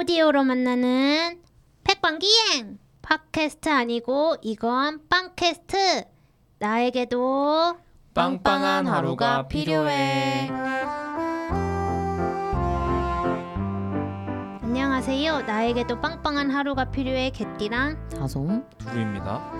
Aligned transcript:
오디오로 0.00 0.44
만나는 0.44 1.42
팩광기행 1.82 2.78
팟캐스트 3.02 3.68
아니고 3.68 4.36
이건 4.42 5.00
빵캐스트 5.08 6.04
나에게도 6.60 7.76
빵빵한 8.14 8.86
하루가 8.86 9.48
필요해. 9.48 10.50
안녕하세요 14.62 15.40
나에게도 15.40 16.00
빵빵한 16.00 16.52
하루가 16.52 16.92
필요해 16.92 17.30
개띠랑 17.30 18.08
다솜 18.10 18.68
두루입니다. 18.78 19.52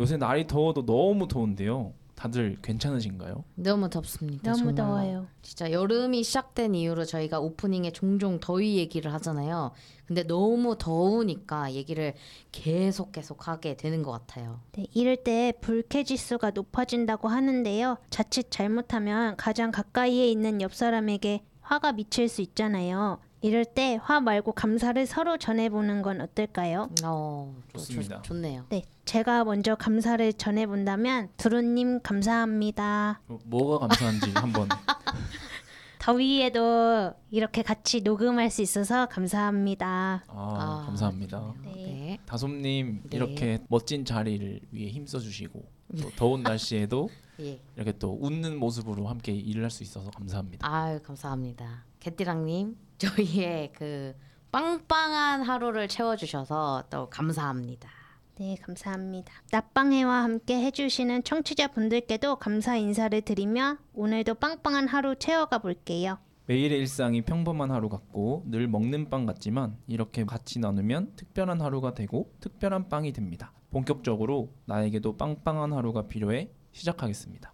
요새 0.00 0.16
날이 0.16 0.46
더워도 0.46 0.86
너무 0.86 1.28
더운데요. 1.28 1.92
다들 2.24 2.56
괜찮으신가요? 2.62 3.44
너무 3.54 3.90
덥습니다. 3.90 4.50
너무 4.52 4.74
정말로. 4.74 4.74
더워요 4.76 5.26
진짜 5.42 5.70
여름이 5.70 6.22
시작된 6.22 6.74
이후로 6.74 7.04
저희가 7.04 7.38
오프닝에 7.38 7.90
종종 7.92 8.40
더위 8.40 8.76
얘기를 8.78 9.12
하잖아요. 9.12 9.72
근데 10.06 10.22
너무 10.22 10.78
더우니까 10.78 11.74
얘기를 11.74 12.14
계속 12.50 13.12
계속 13.12 13.46
하게 13.46 13.76
되는 13.76 14.02
것 14.02 14.10
같아요. 14.12 14.60
네, 14.72 14.86
이럴 14.94 15.16
때 15.16 15.52
불쾌지수가 15.60 16.52
높아진다고 16.52 17.28
하는데요 17.28 17.98
자칫 18.08 18.50
잘못하면 18.50 19.36
가장 19.36 19.70
가까이에 19.70 20.26
있는 20.30 20.62
옆 20.62 20.74
사람에게 20.74 21.42
화가 21.60 21.92
미칠 21.92 22.30
수 22.30 22.40
있잖아요 22.40 23.18
이럴 23.44 23.66
때 23.66 23.96
화 24.02 24.20
말고 24.20 24.52
감사를 24.52 25.04
서로 25.04 25.36
전해보는 25.36 26.00
건 26.00 26.22
어떨까요? 26.22 26.88
어, 27.04 27.54
좋습니다. 27.74 28.22
좋, 28.22 28.28
좋네요. 28.28 28.64
네, 28.70 28.82
제가 29.04 29.44
먼저 29.44 29.74
감사를 29.74 30.32
전해본다면 30.32 31.28
두루님 31.36 32.00
감사합니다. 32.00 33.20
어, 33.28 33.38
뭐가 33.44 33.86
감사한지 33.86 34.30
한번 34.34 34.66
더위에도 36.00 37.12
이렇게 37.30 37.62
같이 37.62 38.00
녹음할 38.00 38.50
수 38.50 38.62
있어서 38.62 39.06
감사합니다. 39.06 40.24
아, 40.28 40.82
감사합니다. 40.86 41.38
좋네요. 41.62 41.74
네. 41.74 41.82
네. 41.84 42.18
다솜님 42.24 43.02
네. 43.10 43.16
이렇게 43.16 43.58
멋진 43.68 44.06
자리를 44.06 44.60
위해 44.70 44.90
힘써주시고 44.90 45.62
또 46.00 46.10
더운 46.16 46.42
날씨에도 46.44 47.10
예. 47.40 47.60
이렇게 47.76 47.92
또 47.98 48.16
웃는 48.20 48.56
모습으로 48.58 49.06
함께 49.06 49.32
일을 49.32 49.62
할 49.64 49.70
수 49.70 49.82
있어서 49.82 50.10
감사합니다. 50.10 50.66
아유 50.66 50.98
감사합니다. 51.02 51.84
개띠랑님 52.00 52.76
저희의 52.98 53.72
그 53.72 54.14
빵빵한 54.50 55.42
하루를 55.42 55.88
채워주셔서 55.88 56.84
또 56.90 57.10
감사합니다. 57.10 57.88
네, 58.36 58.56
감사합니다. 58.62 59.32
낮방해와 59.52 60.24
함께 60.24 60.60
해주시는 60.60 61.22
청취자분들께도 61.22 62.36
감사 62.36 62.76
인사를 62.76 63.20
드리며 63.22 63.78
오늘도 63.94 64.34
빵빵한 64.34 64.88
하루 64.88 65.16
채워가 65.16 65.58
볼게요. 65.58 66.18
매일의 66.46 66.78
일상이 66.78 67.22
평범한 67.22 67.70
하루 67.70 67.88
같고 67.88 68.42
늘 68.46 68.68
먹는 68.68 69.08
빵 69.08 69.24
같지만 69.24 69.78
이렇게 69.86 70.24
같이 70.24 70.58
나누면 70.58 71.14
특별한 71.16 71.60
하루가 71.60 71.94
되고 71.94 72.30
특별한 72.40 72.88
빵이 72.88 73.12
됩니다. 73.12 73.52
본격적으로 73.70 74.52
나에게도 74.66 75.16
빵빵한 75.16 75.72
하루가 75.72 76.06
필요해 76.06 76.50
시작하겠습니다. 76.72 77.53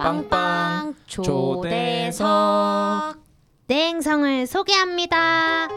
빵빵 0.00 0.94
초대석 1.06 2.22
내 3.66 3.88
행성을 3.88 4.46
소개합니다. 4.46 5.68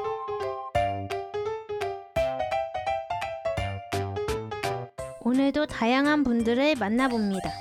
오늘도 5.19 5.66
다양한 5.66 6.23
분들을 6.23 6.75
만나봅니다. 6.75 7.51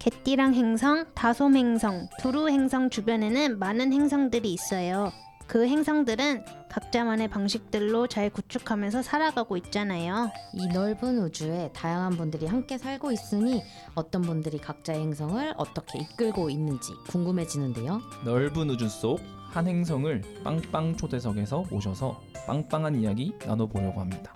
개띠랑 0.00 0.54
행성, 0.54 1.04
다솜 1.14 1.54
행성, 1.54 2.08
두루 2.18 2.48
행성 2.48 2.90
주변에는 2.90 3.60
많은 3.60 3.92
행성들이 3.92 4.52
있어요. 4.52 5.12
그 5.46 5.68
행성들은 5.68 6.44
각자만의 6.78 7.28
방식들로 7.28 8.06
잘 8.06 8.30
구축하면서 8.30 9.02
살아가고 9.02 9.56
있잖아요. 9.56 10.30
이 10.54 10.66
넓은 10.68 11.18
우주에 11.22 11.70
다양한 11.72 12.16
분들이 12.16 12.46
함께 12.46 12.78
살고 12.78 13.12
있으니 13.12 13.62
어떤 13.94 14.22
분들이 14.22 14.58
각자의 14.58 15.00
행성을 15.00 15.54
어떻게 15.56 15.98
이끌고 15.98 16.50
있는지 16.50 16.92
궁금해지는데요. 17.08 18.00
넓은 18.24 18.70
우주 18.70 18.88
속 18.88 19.38
한 19.50 19.66
행성을 19.66 20.22
빵빵 20.44 20.96
초대석에서 20.96 21.64
모셔서 21.70 22.20
빵빵한 22.46 23.00
이야기 23.00 23.32
나눠보려고 23.46 24.00
합니다. 24.00 24.34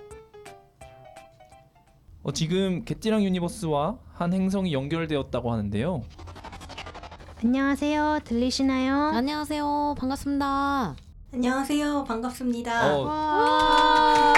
어, 2.22 2.32
지금 2.32 2.84
개띠랑 2.84 3.22
유니버스와 3.24 3.98
한 4.12 4.32
행성이 4.32 4.72
연결되었다고 4.72 5.52
하는데요. 5.52 6.02
안녕하세요. 7.44 8.20
들리시나요? 8.24 8.94
안녕하세요. 9.14 9.96
반갑습니다. 9.98 10.96
안녕하세요. 11.32 12.04
반갑습니다. 12.04 12.94
어, 12.96 13.02
와! 13.04 14.32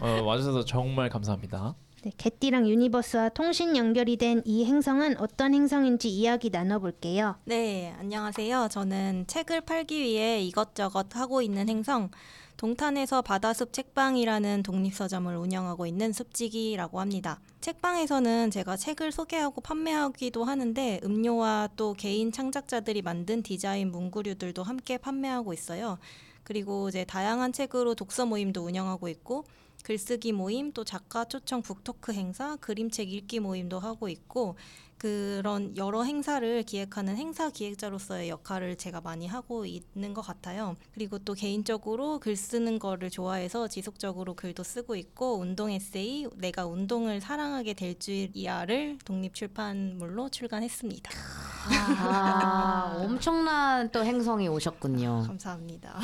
어, 0.00 0.22
와주셔서 0.24 0.64
정말 0.64 1.08
감사합니다. 1.08 1.74
네, 2.04 2.12
개띠랑 2.16 2.68
유니버스와 2.68 3.30
통신 3.30 3.76
연결이 3.76 4.16
된 4.16 4.40
이 4.44 4.64
행성은 4.64 5.18
어떤 5.18 5.52
행성인지 5.54 6.08
이야기 6.08 6.50
나눠볼게요. 6.50 7.34
네, 7.44 7.92
안녕하세요. 7.98 8.68
저는 8.70 9.24
책을 9.26 9.62
팔기 9.62 10.00
위해 10.00 10.40
이것저것 10.40 11.16
하고 11.16 11.42
있는 11.42 11.68
행성 11.68 12.10
동탄에서 12.58 13.22
바다숲 13.22 13.72
책방이라는 13.72 14.64
독립서점을 14.64 15.32
운영하고 15.36 15.86
있는 15.86 16.12
숲지기라고 16.12 16.98
합니다. 16.98 17.40
책방에서는 17.60 18.50
제가 18.50 18.76
책을 18.76 19.12
소개하고 19.12 19.60
판매하기도 19.60 20.42
하는데 20.42 21.00
음료와 21.04 21.68
또 21.76 21.94
개인 21.94 22.32
창작자들이 22.32 23.02
만든 23.02 23.44
디자인 23.44 23.92
문구류들도 23.92 24.64
함께 24.64 24.98
판매하고 24.98 25.52
있어요. 25.52 25.98
그리고 26.42 26.88
이제 26.88 27.04
다양한 27.04 27.52
책으로 27.52 27.94
독서 27.94 28.26
모임도 28.26 28.64
운영하고 28.64 29.08
있고 29.08 29.44
글쓰기 29.84 30.32
모임, 30.32 30.72
또 30.72 30.82
작가 30.82 31.24
초청 31.24 31.62
북토크 31.62 32.12
행사, 32.12 32.56
그림책 32.56 33.12
읽기 33.12 33.38
모임도 33.38 33.78
하고 33.78 34.08
있고 34.08 34.56
그런 34.98 35.76
여러 35.76 36.02
행사를 36.02 36.62
기획하는 36.64 37.16
행사 37.16 37.50
기획자로서의 37.50 38.28
역할을 38.28 38.76
제가 38.76 39.00
많이 39.00 39.26
하고 39.26 39.64
있는 39.64 40.12
것 40.12 40.22
같아요. 40.22 40.74
그리고 40.92 41.18
또 41.20 41.34
개인적으로 41.34 42.18
글 42.18 42.34
쓰는 42.34 42.78
거를 42.78 43.08
좋아해서 43.08 43.68
지속적으로 43.68 44.34
글도 44.34 44.64
쓰고 44.64 44.96
있고 44.96 45.38
운동 45.38 45.70
에세이 45.70 46.26
내가 46.36 46.66
운동을 46.66 47.20
사랑하게 47.20 47.74
될 47.74 47.98
줄이야를 47.98 48.98
독립 49.04 49.34
출판물로 49.34 50.28
출간했습니다. 50.30 51.10
아, 52.00 52.96
엄청난 52.98 53.90
또 53.92 54.04
행성이 54.04 54.48
오셨군요. 54.48 55.24
감사합니다. 55.26 55.98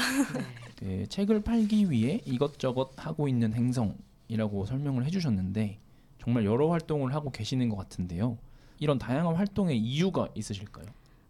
네, 0.80 1.06
책을 1.06 1.42
팔기 1.42 1.90
위해 1.90 2.20
이것저것 2.24 2.92
하고 2.96 3.26
있는 3.26 3.54
행성이라고 3.54 4.66
설명을 4.66 5.04
해주셨는데 5.06 5.80
정말 6.22 6.44
여러 6.44 6.70
활동을 6.70 7.12
하고 7.12 7.30
계시는 7.30 7.68
것 7.68 7.76
같은데요. 7.76 8.38
이런 8.78 8.98
다양한 8.98 9.34
활동의 9.36 9.78
이유가 9.78 10.28
있으실까요? 10.34 10.86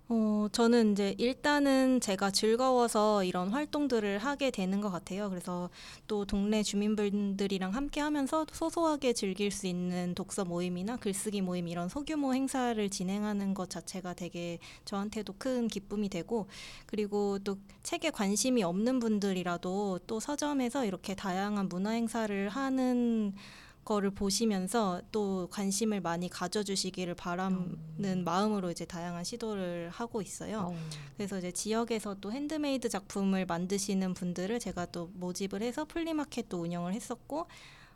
어, 0.07 0.49
저는 0.53 0.93
이제 0.93 1.15
일단은 1.17 1.99
제가 1.99 2.31
즐거워서 2.31 3.25
이런 3.25 3.49
활동들을 3.49 4.19
하게 4.19 4.51
되는 4.51 4.83
것 4.83 4.91
같아요. 4.91 5.31
그래서 5.31 5.71
또 6.07 6.27
동네 6.27 6.63
주민분들이랑 6.63 7.75
함께 7.75 8.03
하면서 8.03 8.45
소소하게 8.53 9.15
즐길 9.15 9.51
수 9.51 9.67
있는 9.67 10.15
독서 10.15 10.45
모임이나 10.45 10.99
글쓰기 10.99 11.41
모임 11.41 11.69
이런 11.69 11.89
소규모 11.89 12.35
행사를 12.35 12.91
진행하는 12.91 13.55
것 13.55 13.71
자체가 13.71 14.13
되게 14.13 14.59
저한테도 14.85 15.37
큰 15.39 15.69
기쁨이 15.69 16.11
되고 16.11 16.49
그리고 16.85 17.39
또 17.39 17.57
책에 17.83 18.11
관심이 18.11 18.63
없는 18.63 19.01
분들이라도 19.01 20.01
또 20.07 20.21
서점에서 20.21 20.85
이렇게 20.85 21.15
다양한 21.15 21.71
문화 21.71 21.91
행사를 21.93 22.49
하는 22.51 23.33
거를 23.85 24.11
보시면서 24.11 25.03
또 25.13 25.49
관심을 25.51 26.01
많이 26.01 26.29
가져주시기를 26.29 27.15
바라는 27.15 28.25
마음으로 28.25 28.71
이제 28.71 28.85
다양한 28.85 29.25
시도를 29.25 29.91
하고 29.91 30.23
있어요. 30.23 30.73
어, 30.73 30.77
그래서 31.17 31.39
이제 31.39 31.53
지역에서 31.53 32.17
또 32.21 32.33
핸드메이드 32.33 32.89
작품을 32.89 33.47
만드시는 33.47 34.15
분들을 34.15 34.59
제가 34.59 34.87
또 34.87 35.11
모집을 35.15 35.63
해서 35.63 35.85
flea 35.85 36.10
market도 36.10 36.59
운영을 36.59 36.93
했었고 36.95 37.47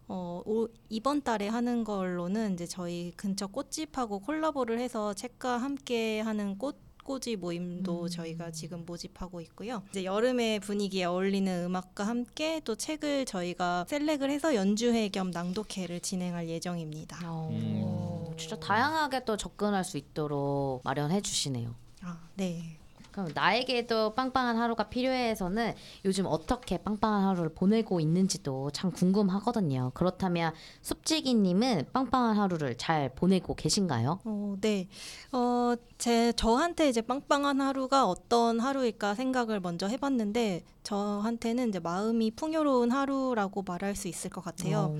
어, 0.08 0.42
올, 0.46 0.68
이번 0.88 1.22
달에 1.22 1.48
하는 1.48 1.84
걸로는 1.84 2.54
이제 2.54 2.66
저희 2.66 3.12
근처 3.16 3.46
꽃집하고 3.46 4.20
콜라보를 4.20 4.78
해서 4.78 5.12
책과 5.12 5.58
함께 5.58 6.20
하는 6.20 6.56
꽃 6.56 6.87
꽃꽂이 7.08 7.36
모임도 7.36 8.02
음. 8.02 8.08
저희가 8.08 8.50
지금 8.50 8.84
모집하고 8.84 9.40
있고요. 9.40 9.82
이제 9.88 10.04
여름의 10.04 10.60
분위기에 10.60 11.04
어울리는 11.04 11.64
음악과 11.64 12.06
함께 12.06 12.60
또 12.64 12.76
책을 12.76 13.24
저희가 13.24 13.86
select을 13.88 14.30
해서 14.30 14.54
연주회 14.54 15.08
겸 15.08 15.30
낭독회를 15.30 16.00
진행할 16.00 16.48
예정입니다. 16.48 17.18
어, 17.24 17.48
음. 17.50 18.36
진짜 18.36 18.58
다양하게 18.60 19.24
또 19.24 19.36
접근할 19.38 19.84
수 19.84 19.96
있도록 19.96 20.82
마련해 20.84 21.22
주시네요. 21.22 21.74
아, 22.02 22.28
네. 22.34 22.77
그럼 23.18 23.32
나에게도 23.34 24.14
빵빵한 24.14 24.56
하루가 24.58 24.84
필요해서는 24.84 25.74
요즘 26.04 26.26
어떻게 26.26 26.78
빵빵한 26.78 27.24
하루를 27.24 27.48
보내고 27.48 27.98
있는지도 27.98 28.70
참 28.70 28.92
궁금하거든요. 28.92 29.90
그렇다면 29.94 30.54
숲지기님은 30.82 31.86
빵빵한 31.92 32.36
하루를 32.36 32.76
잘 32.76 33.12
보내고 33.16 33.56
계신가요? 33.56 34.20
어, 34.22 34.56
네. 34.60 34.86
어, 35.32 35.74
제 35.98 36.32
저한테 36.34 36.88
이제 36.88 37.00
빵빵한 37.00 37.60
하루가 37.60 38.06
어떤 38.06 38.60
하루일까 38.60 39.16
생각을 39.16 39.58
먼저 39.58 39.88
해봤는데 39.88 40.62
저한테는 40.84 41.70
이제 41.70 41.80
마음이 41.80 42.30
풍요로운 42.30 42.92
하루라고 42.92 43.64
말할 43.66 43.96
수 43.96 44.06
있을 44.06 44.30
것 44.30 44.44
같아요. 44.44 44.94
어, 44.94 44.96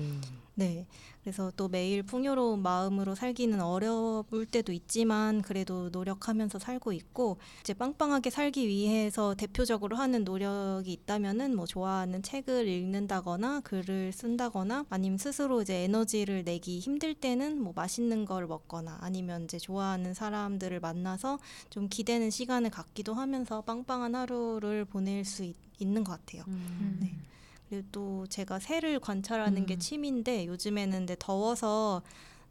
네. 0.55 0.85
그래서 1.23 1.51
또 1.57 1.67
매일 1.67 2.01
풍요로운 2.03 2.61
마음으로 2.61 3.13
살기는 3.13 3.61
어려울 3.61 4.45
때도 4.49 4.71
있지만 4.71 5.41
그래도 5.41 5.89
노력하면서 5.89 6.59
살고 6.59 6.93
있고 6.93 7.37
이제 7.61 7.73
빵빵하게 7.73 8.29
살기 8.29 8.67
위해서 8.67 9.35
대표적으로 9.35 9.97
하는 9.97 10.23
노력이 10.23 10.91
있다면은 10.91 11.55
뭐 11.55 11.65
좋아하는 11.65 12.23
책을 12.23 12.67
읽는다거나 12.67 13.61
글을 13.61 14.11
쓴다거나 14.13 14.85
아니면 14.89 15.17
스스로 15.17 15.61
이제 15.61 15.83
에너지를 15.83 16.43
내기 16.43 16.79
힘들 16.79 17.13
때는 17.13 17.61
뭐 17.61 17.73
맛있는 17.75 18.25
걸 18.25 18.47
먹거나 18.47 18.97
아니면 19.01 19.43
이제 19.43 19.57
좋아하는 19.57 20.13
사람들을 20.13 20.79
만나서 20.79 21.39
좀 21.69 21.89
기대는 21.89 22.29
시간을 22.29 22.69
갖기도 22.69 23.13
하면서 23.13 23.61
빵빵한 23.61 24.15
하루를 24.15 24.85
보낼 24.85 25.25
수 25.25 25.43
있, 25.43 25.55
있는 25.79 26.03
것 26.03 26.13
같아요. 26.13 26.43
음. 26.47 26.97
네. 27.01 27.28
그리고 27.69 27.87
또 27.91 28.25
제가 28.27 28.59
새를 28.59 28.99
관찰하는 28.99 29.65
게 29.65 29.75
음. 29.75 29.79
취미인데 29.79 30.47
요즘에는 30.47 30.99
근데 30.99 31.15
더워서 31.19 32.01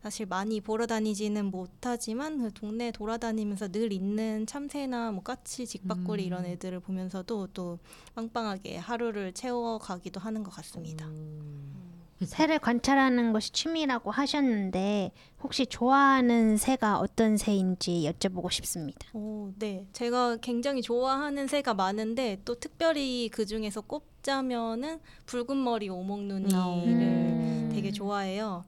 사실 0.01 0.27
많이 0.27 0.61
보러 0.61 0.87
다니지는 0.87 1.47
못하지만 1.47 2.39
그 2.41 2.53
동네 2.53 2.93
돌아다니면서 2.93 3.69
늘 3.69 3.93
있는 3.93 4.47
참새나 4.47 5.11
뭐 5.11 5.25
까치, 5.25 5.67
직박구리 5.67 6.23
음. 6.23 6.27
이런 6.27 6.47
애들을 6.47 6.79
보면서도 6.81 7.49
또 7.49 7.81
빵빵하게 8.15 8.77
하루를 8.77 9.33
채워가기도 9.33 10.21
하는 10.21 10.45
것 10.45 10.53
같습니다. 10.53 11.07
음. 11.07 11.89
새를 12.25 12.59
관찰하는 12.59 13.33
것이 13.33 13.53
취미라고 13.53 14.11
하셨는데 14.11 15.13
혹시 15.41 15.67
좋아하는 15.67 16.57
새가 16.57 16.99
어떤 16.99 17.37
새인지 17.37 18.13
여쭤보고 18.13 18.51
싶습니다. 18.51 19.07
오, 19.13 19.53
네. 19.59 19.87
제가 19.93 20.39
굉장히 20.39 20.83
좋아하는 20.83 21.47
새가 21.47 21.75
많은데 21.75 22.41
또 22.45 22.57
특별히 22.57 23.29
그 23.29 23.47
중에서 23.47 23.81
꼽 23.83 24.18
자면은 24.33 25.01
붉은 25.25 25.57
머리 25.65 25.89
오목눈이를 25.89 26.53
음. 26.55 27.71
되게 27.73 27.91
좋아해요. 27.91 28.63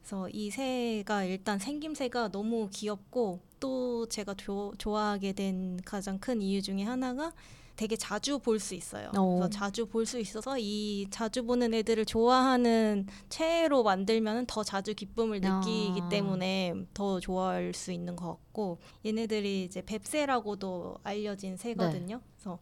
그래서 0.00 0.28
이 0.28 0.50
새가 0.50 1.24
일단 1.24 1.58
생김새가 1.58 2.28
너무 2.30 2.68
귀엽고 2.70 3.40
또 3.58 4.06
제가 4.08 4.34
조- 4.34 4.72
좋아하게 4.78 5.32
된 5.32 5.80
가장 5.84 6.18
큰 6.20 6.40
이유 6.40 6.62
중에 6.62 6.84
하나가 6.84 7.32
되게 7.74 7.96
자주 7.96 8.38
볼 8.38 8.60
수 8.60 8.74
있어요. 8.76 9.10
오. 9.18 9.38
그래서 9.40 9.48
자주 9.50 9.86
볼 9.86 10.06
수 10.06 10.20
있어서 10.20 10.56
이 10.58 11.06
자주 11.10 11.42
보는 11.44 11.74
애들을 11.74 12.04
좋아하는 12.04 13.06
최애로 13.30 13.82
만들면 13.82 14.46
더 14.46 14.62
자주 14.62 14.94
기쁨을 14.94 15.40
느끼기 15.40 16.02
아. 16.02 16.08
때문에 16.08 16.74
더 16.94 17.18
좋아할 17.18 17.72
수 17.74 17.90
있는 17.90 18.14
것 18.14 18.28
같고 18.28 18.78
얘네들이 19.04 19.64
이제 19.64 19.82
뱁새라고도 19.82 20.98
알려진 21.02 21.56
새거든요. 21.56 22.20
그래서 22.36 22.58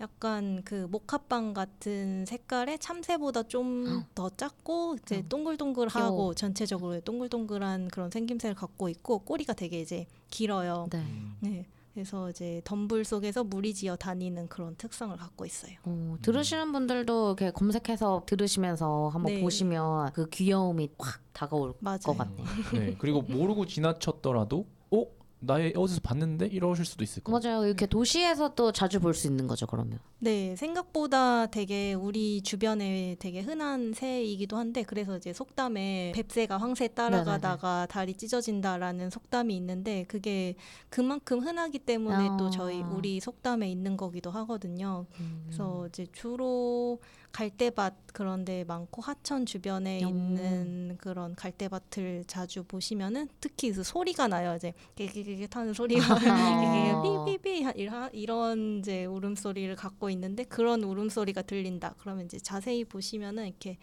약간 0.00 0.62
그 0.64 0.86
모카빵 0.90 1.54
같은 1.54 2.24
색깔의 2.26 2.78
참새보다 2.78 3.44
좀 3.44 4.04
더 4.14 4.30
작고 4.30 4.96
이제 5.02 5.18
어. 5.18 5.28
동글동글하고 5.28 5.98
귀여워. 6.16 6.34
전체적으로 6.34 7.00
동글동글한 7.00 7.88
그런 7.88 8.10
생김새를 8.10 8.54
갖고 8.54 8.88
있고 8.88 9.18
꼬리가 9.20 9.54
되게 9.54 9.80
이제 9.80 10.06
길어요. 10.30 10.86
네. 10.90 11.04
네. 11.40 11.66
그래서 11.94 12.30
이제 12.30 12.60
덤불 12.64 13.04
속에서 13.04 13.42
무리지어 13.42 13.96
다니는 13.96 14.48
그런 14.48 14.76
특성을 14.76 15.16
갖고 15.16 15.44
있어요. 15.44 15.72
어, 15.84 16.16
들으시는 16.22 16.70
분들도 16.70 17.28
이렇게 17.30 17.50
검색해서 17.50 18.22
들으시면서 18.26 19.08
한번 19.08 19.34
네. 19.34 19.40
보시면 19.40 20.12
그 20.12 20.28
귀여움이 20.28 20.90
확 20.98 21.20
다가올 21.32 21.74
맞아요. 21.80 21.98
것 21.98 22.16
같네요. 22.16 22.46
네. 22.74 22.96
그리고 22.98 23.22
모르고 23.22 23.66
지나쳤더라도 23.66 24.66
어? 24.92 25.04
나 25.40 25.54
어디서 25.76 26.00
봤는데 26.02 26.46
이러실 26.46 26.84
수도 26.84 27.04
있을 27.04 27.22
것 27.22 27.32
같아요. 27.32 27.58
맞아요. 27.58 27.66
이렇게 27.66 27.86
도시에서도 27.86 28.72
자주 28.72 28.98
볼 29.00 29.14
수 29.14 29.26
있는 29.28 29.46
거죠. 29.46 29.66
그러면. 29.66 30.00
네, 30.18 30.56
생각보다 30.56 31.46
되게 31.46 31.94
우리 31.94 32.42
주변에 32.42 33.16
되게 33.20 33.40
흔한 33.40 33.92
새이기도 33.94 34.56
한데 34.56 34.82
그래서 34.82 35.16
이제 35.16 35.32
속담에 35.32 36.12
뱁새가 36.14 36.58
황새 36.58 36.88
따라가다가 36.88 37.86
다리 37.88 38.14
찢어진다라는 38.14 39.10
속담이 39.10 39.56
있는데 39.56 40.04
그게 40.08 40.56
그만큼 40.90 41.38
흔하기 41.40 41.78
때문에 41.80 42.30
또 42.38 42.50
저희 42.50 42.82
아. 42.82 42.88
우리 42.88 43.20
속담에 43.20 43.70
있는 43.70 43.96
거기도 43.96 44.30
하거든요. 44.32 45.06
음. 45.20 45.42
그래서 45.46 45.86
이제 45.86 46.06
주로 46.12 46.98
갈대밭 47.32 47.94
그런 48.12 48.44
데 48.44 48.64
많고 48.64 49.02
하천 49.02 49.46
주변에 49.46 50.02
음. 50.02 50.08
있는 50.08 50.96
그런 50.98 51.34
갈대밭을 51.34 52.24
자주 52.26 52.64
보시면은 52.64 53.28
특히 53.40 53.70
그 53.70 53.84
소리가 53.84 54.26
나요. 54.28 54.54
이제 54.56 54.72
깨깨깨 54.96 55.46
타는 55.46 55.72
소리가 55.74 56.14
아. 56.14 56.16
이게 57.26 57.36
삐삐삐 57.36 57.62
하- 57.64 57.72
이런- 57.72 58.10
이런 58.12 58.78
이제 58.80 59.04
울음소리를 59.04 59.74
갖고 59.76 60.10
있는데 60.10 60.44
그런 60.44 60.82
울음소리가 60.82 61.42
들린다. 61.42 61.94
그러면 61.98 62.24
이제 62.24 62.38
자세히 62.38 62.84
보시면은 62.84 63.46
이렇게 63.46 63.78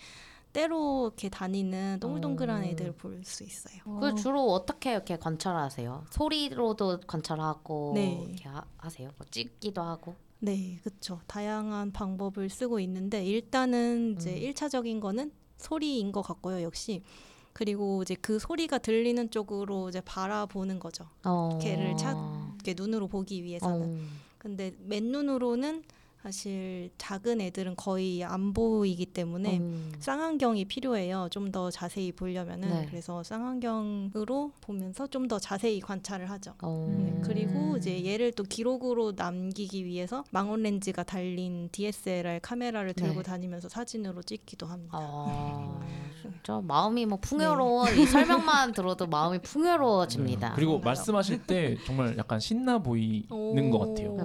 때로 0.52 1.08
이렇게 1.08 1.28
다니는 1.30 1.98
동글동글한 2.00 2.62
어. 2.62 2.66
애들 2.66 2.94
볼 2.94 3.22
수 3.26 3.44
있어요. 3.44 3.82
그 4.00 4.16
주로 4.16 4.52
어떻게 4.54 4.92
이렇게 4.92 5.18
관찰하세요? 5.18 6.06
소리로도 6.12 7.02
관찰하고 7.08 7.92
네. 7.96 8.24
이렇게 8.28 8.48
하, 8.48 8.64
하세요? 8.78 9.10
뭐 9.18 9.28
찍기도 9.30 9.82
하고. 9.82 10.16
네, 10.46 10.80
그렇죠. 10.84 11.20
다양한 11.28 11.92
방법을 11.92 12.50
쓰고 12.50 12.80
있는데 12.82 13.26
일단은 13.26 14.16
이제 14.18 14.32
음. 14.32 14.38
일차적인 14.38 15.00
거는 15.00 15.32
소리인 15.58 16.12
것 16.12 16.22
같고요. 16.22 16.62
역시 16.62 17.02
그리고 17.54 18.02
이제 18.04 18.16
그 18.16 18.38
소리가 18.38 18.78
들리는 18.78 19.32
쪽으로 19.32 19.90
이제 19.90 20.02
바라보는 20.02 20.78
거죠. 20.80 21.06
어. 21.24 21.58
걔를 21.62 21.96
찾- 21.98 22.16
이렇게 22.56 22.74
눈으로 22.78 23.08
보기 23.08 23.44
위해서는. 23.44 23.98
어. 24.00 24.04
근데 24.38 24.76
맨눈으로는 24.82 25.84
사실 26.26 26.90
작은 26.98 27.40
애들은 27.40 27.76
거의 27.76 28.24
안 28.24 28.52
보이기 28.52 29.06
때문에 29.06 29.60
음. 29.60 29.94
쌍안경이 30.00 30.66
필요해요. 30.66 31.28
좀 31.30 31.46
더 31.52 31.70
자세히 31.70 32.12
보려면은 32.12 32.68
네. 32.68 32.88
그래서 32.90 33.22
쌍안경으로 33.22 34.52
보면서 34.62 35.06
좀 35.06 35.28
더 35.28 35.38
자세히 35.38 35.80
관찰을 35.80 36.30
하죠. 36.32 36.54
어. 36.64 36.92
네, 36.92 37.22
그리고 37.24 37.78
이제 37.78 38.04
얘를 38.06 38.32
또 38.32 38.44
기록으로 38.44 39.14
남기기 39.16 39.86
위해서 39.86 40.24
망원 40.32 40.64
렌즈가 40.64 41.04
달린 41.04 41.70
DSLR 41.72 42.40
카메라를 42.42 42.94
들고 42.94 43.18
네. 43.18 43.24
다니면서 43.24 43.70
사진으로 43.70 44.24
찍기도 44.24 44.66
합니다. 44.66 44.98
아, 45.00 45.80
진짜 46.22 46.60
마음이 46.64 47.06
뭐 47.06 47.20
풍요로워. 47.22 47.90
이 47.92 48.06
설명만 48.06 48.74
들어도 48.74 49.06
마음이 49.08 49.40
풍요로워집니다. 49.40 50.50
네. 50.50 50.56
그리고 50.56 50.74
맞아요. 50.74 50.84
말씀하실 50.86 51.44
때 51.44 51.78
정말 51.86 52.18
약간 52.18 52.40
신나 52.40 52.80
보이는 52.80 53.26
오. 53.30 53.70
것 53.72 53.80
같아요. 53.80 54.16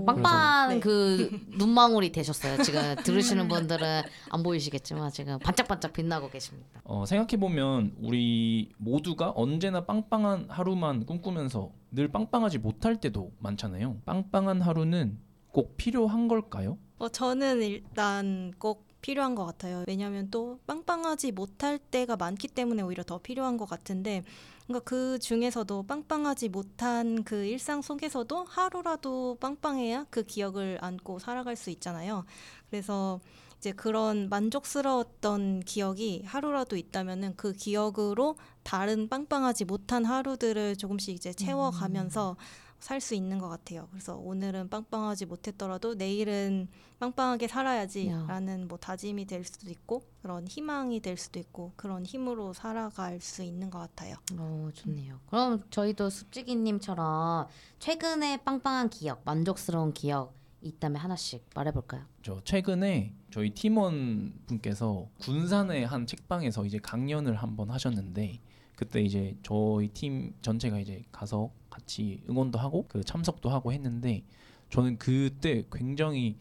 네. 0.69 0.81
그 0.81 1.31
눈망울 1.59 1.90
이 2.05 2.13
되셨어요. 2.13 2.63
지금 2.63 2.81
들으시는 3.05 3.49
분들은 3.49 4.03
안 4.31 4.43
보이시겠지만 4.43 5.11
지금 5.11 5.39
반짝반짝 5.39 5.93
빛나고 5.93 6.31
계십니다. 6.31 6.81
어, 6.85 7.05
생각해보면 7.05 7.97
우리 8.01 8.71
모두가 8.79 9.33
언제나 9.35 9.85
빵빵한 9.85 10.47
하루만 10.49 11.05
꿈꾸면서 11.07 11.71
늘 11.91 12.09
빵빵하지 12.09 12.59
못할 12.59 13.01
때도 13.01 13.33
많잖아요. 13.39 13.99
빵빵한 14.05 14.61
하루는 14.63 15.19
꼭 15.53 15.77
필요한 15.77 16.29
걸까요? 16.29 16.79
어, 16.99 17.09
저는 17.09 17.63
일단 17.63 18.53
꼭 18.59 18.87
필요한 19.01 19.35
것 19.35 19.45
같아요. 19.47 19.85
왜냐하면 19.89 20.31
또 20.31 20.59
빵빵하지 20.67 21.33
못할 21.33 21.79
때가 21.79 22.17
많기 22.17 22.49
때문에 22.49 22.83
오히려 22.83 23.03
더 23.03 23.19
필요한 23.19 23.57
것 23.57 23.69
같은데, 23.69 24.23
그러니까 24.71 24.85
그 24.85 25.19
중에서도 25.19 25.83
빵빵하지 25.83 26.49
못한 26.49 27.25
그 27.25 27.45
일상 27.45 27.83
속에서도 27.83 28.45
하루라도 28.45 29.37
빵빵해야 29.41 30.07
그 30.11 30.23
기억을 30.23 30.79
안고 30.81 31.19
살아갈 31.19 31.57
수 31.57 31.71
있잖아요. 31.71 32.25
그래서 32.71 33.19
이제 33.59 33.73
그런 33.73 34.29
만족스러웠던 34.29 35.61
기억이 35.67 36.23
하루라도 36.25 36.77
있다면은 36.77 37.35
그 37.37 37.53
기억으로 37.53 38.37
다른 38.63 39.09
빵빵하지 39.09 39.65
못한 39.65 40.05
하루들을 40.05 40.77
조금씩 40.77 41.17
이제 41.17 41.33
채워가면서 41.33 42.37
살 42.81 43.01
수 43.01 43.15
있는 43.15 43.39
것 43.39 43.49
같아요. 43.49 43.87
그래서 43.91 44.17
오늘은 44.17 44.69
빵빵하지 44.71 45.27
못했더라도 45.27 45.95
내일은 45.95 46.69
빵빵하게 46.99 47.47
살아야지라는 47.49 48.69
뭐 48.69 48.79
다짐이 48.79 49.27
될 49.27 49.45
수도 49.45 49.71
있고 49.71 50.03
그런 50.23 50.47
희망이 50.49 51.01
될 51.01 51.17
수도 51.17 51.39
있고 51.39 51.73
그런 51.77 52.05
힘으로 52.05 52.53
살아갈 52.53 53.21
수 53.21 53.43
있는 53.43 53.71
것 53.71 53.79
같아요. 53.79 54.17
어, 54.39 54.71
좋네요. 54.75 55.21
그럼 55.27 55.63
저희도 55.71 56.11
숲지기님처럼 56.11 57.47
최근에 57.79 58.39
빵빵한 58.45 58.91
기억, 58.91 59.23
만족스러운 59.25 59.93
기억 59.93 60.35
있다면 60.63 61.01
하나씩 61.01 61.45
말해볼까요? 61.55 62.05
저 62.23 62.41
최근에 62.45 63.15
저희 63.31 63.51
팀원 63.51 64.35
분께서 64.47 65.09
군산의 65.21 65.87
한 65.87 66.07
책방에서 66.07 66.67
이제 66.67 66.79
강연을 66.79 67.35
한번 67.37 67.71
하셨는데 67.71 68.41
그때 68.77 69.01
이제 69.03 69.37
저희 69.43 69.89
팀 69.89 70.35
전체가 70.43 70.79
이제 70.79 71.03
가서 71.13 71.51
같이 71.71 72.23
응원도 72.29 72.59
하고 72.59 72.85
그 72.89 73.03
참석도 73.05 73.49
하고 73.49 73.73
했는데 73.73 74.25
저는 74.71 74.99
그때 74.99 75.65
굉장히 75.73 76.37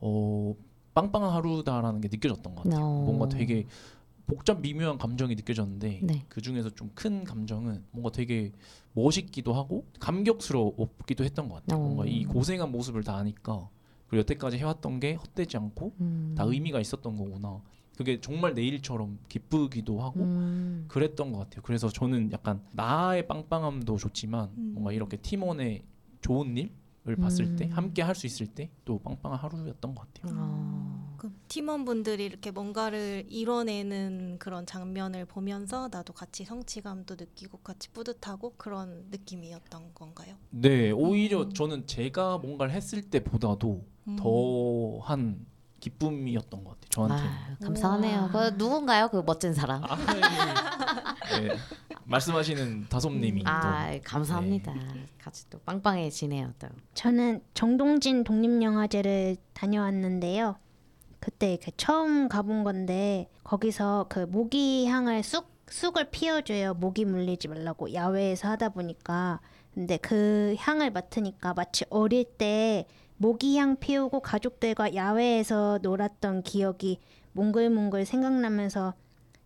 어 0.00 0.54
빵빵한 0.94 1.30
하루다라는 1.32 2.00
게 2.00 2.08
느껴졌던 2.08 2.54
것 2.54 2.62
같아요. 2.64 2.84
어. 2.84 3.02
뭔가 3.04 3.28
되게 3.28 3.66
복잡 4.26 4.60
미묘한 4.60 4.96
감정이 4.96 5.34
느껴졌는데 5.34 6.00
네. 6.02 6.24
그 6.28 6.40
중에서 6.40 6.70
좀 6.70 6.90
큰 6.94 7.24
감정은 7.24 7.84
뭔가 7.90 8.10
되게 8.10 8.52
멋있기도 8.92 9.52
하고 9.52 9.84
감격스럽기도 10.00 11.24
했던 11.24 11.48
것 11.48 11.56
같아요. 11.56 11.80
어. 11.80 11.84
뭔가 11.84 12.06
이 12.06 12.24
고생한 12.24 12.70
모습을 12.70 13.02
다 13.02 13.16
아니까 13.16 13.68
그리고 14.06 14.20
여태까지 14.20 14.58
해왔던 14.58 15.00
게 15.00 15.14
헛되지 15.14 15.56
않고 15.56 15.92
음. 16.00 16.34
다 16.36 16.44
의미가 16.44 16.80
있었던 16.80 17.16
거구나. 17.16 17.60
그게 17.96 18.20
정말 18.20 18.54
내 18.54 18.62
일처럼 18.62 19.18
기쁘기도 19.28 20.00
하고 20.02 20.20
음. 20.20 20.84
그랬던 20.88 21.32
것 21.32 21.38
같아요. 21.40 21.62
그래서 21.62 21.88
저는 21.88 22.32
약간 22.32 22.60
나의 22.72 23.26
빵빵함도 23.28 23.96
좋지만 23.98 24.50
음. 24.56 24.70
뭔가 24.74 24.92
이렇게 24.92 25.16
팀원의 25.16 25.82
좋은 26.20 26.56
일을 26.56 27.16
봤을 27.16 27.54
때 27.56 27.66
음. 27.66 27.70
함께 27.72 28.02
할 28.02 28.14
수 28.14 28.26
있을 28.26 28.46
때 28.48 28.70
또 28.84 28.98
빵빵한 28.98 29.38
하루였던 29.38 29.94
것 29.94 30.12
같아요. 30.12 30.34
어. 30.36 31.14
그 31.18 31.30
팀원분들이 31.48 32.24
이렇게 32.24 32.50
뭔가를 32.50 33.24
이뤄내는 33.28 34.36
그런 34.38 34.66
장면을 34.66 35.24
보면서 35.24 35.88
나도 35.90 36.12
같이 36.12 36.44
성취감도 36.44 37.14
느끼고 37.14 37.58
같이 37.58 37.88
뿌듯하고 37.90 38.54
그런 38.56 39.06
느낌이었던 39.10 39.94
건가요? 39.94 40.34
네, 40.50 40.90
오히려 40.90 41.42
음. 41.44 41.52
저는 41.54 41.86
제가 41.86 42.38
뭔가를 42.38 42.74
했을 42.74 43.02
때보다도 43.02 43.86
음. 44.08 44.16
더한 44.16 45.46
기쁨이었던 45.84 46.64
것 46.64 46.70
같아요. 46.70 46.88
저한테. 46.88 47.24
아, 47.24 47.56
감사하네요. 47.62 48.30
그 48.32 48.38
누군가요? 48.56 49.08
그 49.08 49.22
멋진 49.24 49.52
사람. 49.52 49.84
아, 49.84 49.96
네. 51.40 51.56
말씀하시는 52.04 52.86
다솜님이 52.88 53.44
또 53.44 53.50
아, 53.50 53.98
감사합니다. 54.02 54.74
같이 55.20 55.48
또 55.50 55.58
빵빵해지네요. 55.58 56.52
또. 56.58 56.68
저는 56.94 57.42
정동진 57.52 58.24
독립영화제를 58.24 59.36
다녀왔는데요. 59.52 60.56
그때 61.20 61.58
그 61.62 61.70
처음 61.76 62.28
가본 62.28 62.64
건데 62.64 63.28
거기서 63.44 64.06
그 64.08 64.20
모기향을 64.20 65.22
쑥 65.22 65.52
쑥을 65.66 66.10
피워줘요. 66.10 66.74
모기 66.74 67.04
물리지 67.06 67.48
말라고 67.48 67.94
야외에서 67.94 68.48
하다 68.48 68.70
보니까 68.70 69.40
근데 69.72 69.96
그 69.96 70.54
향을 70.58 70.90
맡으니까 70.90 71.54
마치 71.54 71.84
어릴 71.88 72.24
때 72.24 72.86
모기향 73.16 73.76
피우고 73.76 74.20
가족들과 74.20 74.94
야외에서 74.94 75.78
놀았던 75.82 76.42
기억이 76.42 76.98
몽글몽글 77.32 78.06
생각나면서 78.06 78.94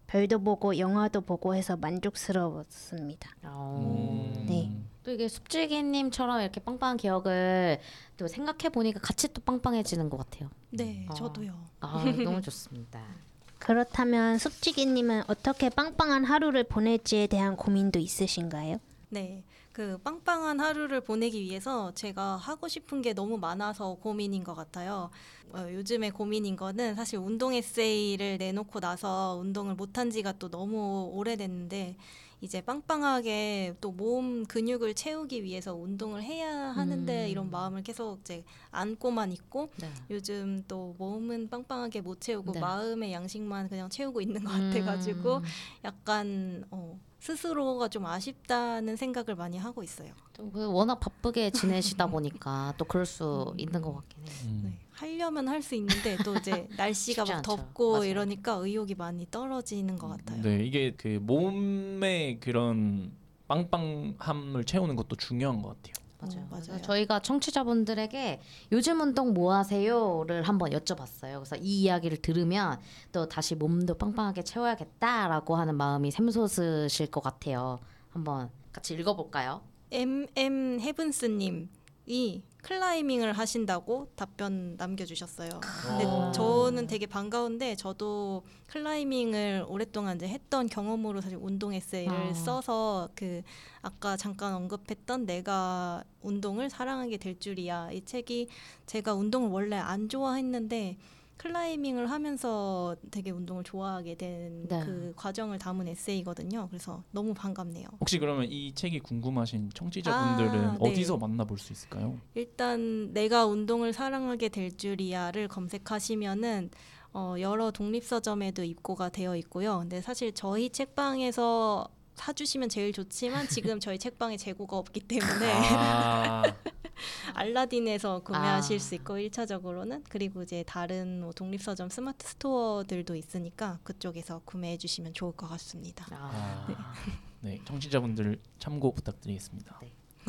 별도 0.06 0.38
보고 0.38 0.78
영화도 0.78 1.20
보고 1.20 1.54
해서 1.54 1.76
만족스러웠습니다. 1.76 3.30
어. 3.42 4.34
음. 4.36 4.46
네. 4.46 4.72
또 5.02 5.12
이게 5.12 5.28
숲지기님처럼 5.28 6.40
이렇게 6.40 6.60
빵빵한 6.60 6.96
기억을 6.96 7.78
또 8.16 8.26
생각해 8.26 8.70
보니까 8.70 9.00
같이 9.00 9.32
또 9.32 9.40
빵빵해지는 9.42 10.10
것 10.10 10.18
같아요. 10.18 10.50
네, 10.70 11.06
어. 11.08 11.14
저도요. 11.14 11.54
아, 11.80 12.04
너무 12.24 12.40
좋습니다. 12.42 13.02
그렇다면 13.58 14.38
숲지기님은 14.38 15.24
어떻게 15.28 15.68
빵빵한 15.68 16.24
하루를 16.24 16.64
보낼지에 16.64 17.26
대한 17.26 17.56
고민도 17.56 17.98
있으신가요? 17.98 18.78
네. 19.10 19.44
그 19.78 19.96
빵빵한 19.98 20.58
하루를 20.58 21.00
보내기 21.00 21.40
위해서 21.40 21.94
제가 21.94 22.34
하고 22.34 22.66
싶은 22.66 23.00
게 23.00 23.12
너무 23.12 23.38
많아서 23.38 23.94
고민인 23.94 24.42
것 24.42 24.56
같아요. 24.56 25.08
어, 25.52 25.68
요즘에 25.70 26.10
고민인 26.10 26.56
거는 26.56 26.96
사실 26.96 27.20
운동 27.20 27.54
에세이를 27.54 28.38
내놓고 28.38 28.80
나서 28.80 29.38
운동을 29.40 29.76
못한 29.76 30.10
지가 30.10 30.32
또 30.40 30.50
너무 30.50 31.10
오래됐는데 31.12 31.94
이제 32.40 32.60
빵빵하게 32.60 33.76
또 33.80 33.92
몸 33.92 34.44
근육을 34.46 34.94
채우기 34.94 35.44
위해서 35.44 35.76
운동을 35.76 36.24
해야 36.24 36.52
하는데 36.72 37.26
음. 37.26 37.30
이런 37.30 37.48
마음을 37.48 37.84
계속 37.84 38.18
이제 38.22 38.42
안고만 38.72 39.30
있고 39.30 39.68
네. 39.76 39.88
요즘 40.10 40.64
또 40.66 40.96
몸은 40.98 41.50
빵빵하게 41.50 42.00
못 42.00 42.20
채우고 42.20 42.50
네. 42.50 42.58
마음의 42.58 43.12
양식만 43.12 43.68
그냥 43.68 43.88
채우고 43.88 44.20
있는 44.22 44.42
것 44.42 44.50
같아가지고 44.50 45.36
음. 45.36 45.42
약간 45.84 46.64
어, 46.72 46.98
스스로가 47.20 47.88
좀 47.88 48.06
아쉽다는 48.06 48.96
생각을 48.96 49.34
많이 49.34 49.58
하고 49.58 49.82
있어요. 49.82 50.12
또그 50.34 50.72
워낙 50.72 51.00
바쁘게 51.00 51.50
지내시다 51.50 52.06
보니까 52.06 52.74
또 52.78 52.84
그럴 52.84 53.04
수 53.06 53.52
있는 53.58 53.82
것 53.82 53.94
같긴 53.94 54.22
해요. 54.26 54.32
음. 54.44 54.60
네. 54.64 54.78
하려면 54.92 55.48
할 55.48 55.62
수 55.62 55.74
있는데 55.76 56.16
또 56.24 56.34
이제 56.36 56.68
날씨가 56.76 57.24
막. 57.24 57.42
덥고 57.42 57.92
맞아요. 57.92 58.04
이러니까 58.04 58.52
의욕이 58.54 58.94
많이 58.96 59.26
떨어지는 59.30 59.96
것 59.96 60.08
같아요. 60.08 60.42
네, 60.42 60.64
이게 60.64 60.94
그 60.96 61.18
몸의 61.22 62.40
그런 62.40 63.12
빵빵함을 63.48 64.64
채우는 64.64 64.94
것도 64.96 65.16
중요한 65.16 65.62
것 65.62 65.70
같아요. 65.82 65.97
맞아요. 66.20 66.40
어, 66.42 66.46
그래서 66.50 66.72
맞아요. 66.72 66.82
저희가 66.82 67.20
청취자분들에게 67.20 68.40
요즘 68.72 69.00
운동 69.00 69.32
뭐 69.32 69.54
하세요를 69.54 70.42
한번 70.42 70.70
여쭤봤어요. 70.70 71.34
그래서 71.34 71.56
이 71.56 71.82
이야기를 71.82 72.18
들으면 72.18 72.78
또 73.12 73.28
다시 73.28 73.54
몸도 73.54 73.94
빵빵하게 73.98 74.42
채워야겠다라고 74.42 75.56
하는 75.56 75.76
마음이 75.76 76.10
샘솟으실 76.10 77.10
것 77.10 77.22
같아요. 77.22 77.78
한번 78.10 78.50
같이 78.72 78.94
읽어볼까요? 78.94 79.62
MM 79.92 80.80
헤븐스님이 80.80 82.42
클라이밍을 82.68 83.32
하신다고 83.32 84.08
답변 84.14 84.76
남겨주셨어요. 84.76 85.48
근데 85.86 86.04
어. 86.04 86.30
저는 86.32 86.86
되게 86.86 87.06
반가운데 87.06 87.74
저도 87.76 88.42
클라이밍을 88.66 89.64
오랫동안 89.66 90.16
이제 90.16 90.28
했던 90.28 90.68
경험으로 90.68 91.22
사실 91.22 91.38
운동 91.40 91.72
에세이를 91.72 92.14
어. 92.14 92.34
써서 92.34 93.08
그 93.14 93.40
아까 93.80 94.18
잠깐 94.18 94.52
언급했던 94.52 95.24
내가 95.24 96.04
운동을 96.20 96.68
사랑하게 96.68 97.16
될 97.16 97.40
줄이야 97.40 97.90
이 97.92 98.04
책이 98.04 98.48
제가 98.84 99.14
운동을 99.14 99.48
원래 99.48 99.76
안 99.76 100.10
좋아했는데 100.10 100.98
클라이밍을 101.38 102.10
하면서 102.10 102.96
되게 103.10 103.30
운동을 103.30 103.64
좋아하게 103.64 104.16
된그 104.16 104.68
네. 104.68 105.12
과정을 105.16 105.58
담은 105.58 105.88
에세이거든요. 105.88 106.66
그래서 106.68 107.02
너무 107.10 107.32
반갑네요. 107.32 107.86
혹시 108.00 108.18
그러면 108.18 108.46
이 108.50 108.72
책이 108.74 109.00
궁금하신 109.00 109.70
청취자분들은 109.74 110.64
아, 110.64 110.72
네. 110.72 110.90
어디서 110.90 111.16
만나볼 111.16 111.58
수 111.58 111.72
있을까요? 111.72 112.18
일단 112.34 113.12
내가 113.12 113.46
운동을 113.46 113.92
사랑하게 113.92 114.48
될 114.50 114.76
줄이야를 114.76 115.48
검색하시면은 115.48 116.70
어, 117.14 117.36
여러 117.40 117.70
독립서점에도 117.70 118.64
입고가 118.64 119.08
되어 119.08 119.34
있고요. 119.36 119.78
근데 119.78 120.00
사실 120.02 120.32
저희 120.32 120.70
책방에서 120.70 121.88
사주시면 122.18 122.68
제일 122.68 122.92
좋지만 122.92 123.48
지금 123.48 123.80
저희 123.80 123.98
책방에 123.98 124.36
재고가 124.36 124.76
없기 124.76 125.00
때문에 125.00 125.52
아, 125.52 126.42
알라딘에서 127.34 128.20
구매하실 128.20 128.76
아. 128.76 128.78
수 128.78 128.94
있고 128.96 129.14
1차적으로는 129.14 130.04
그리고 130.08 130.42
이제 130.42 130.64
다른 130.66 131.20
뭐 131.20 131.32
독립서점 131.32 131.88
스마트 131.88 132.26
스토어들도 132.26 133.14
있으니까 133.14 133.78
그쪽에서 133.84 134.42
구매해 134.44 134.76
주시면 134.76 135.14
좋을 135.14 135.32
것 135.32 135.48
같습니다. 135.48 136.06
아, 136.10 136.66
아, 136.68 136.94
네, 137.40 137.60
청취자분들 137.64 138.40
참고 138.58 138.92
부탁드리겠습니다. 138.92 139.80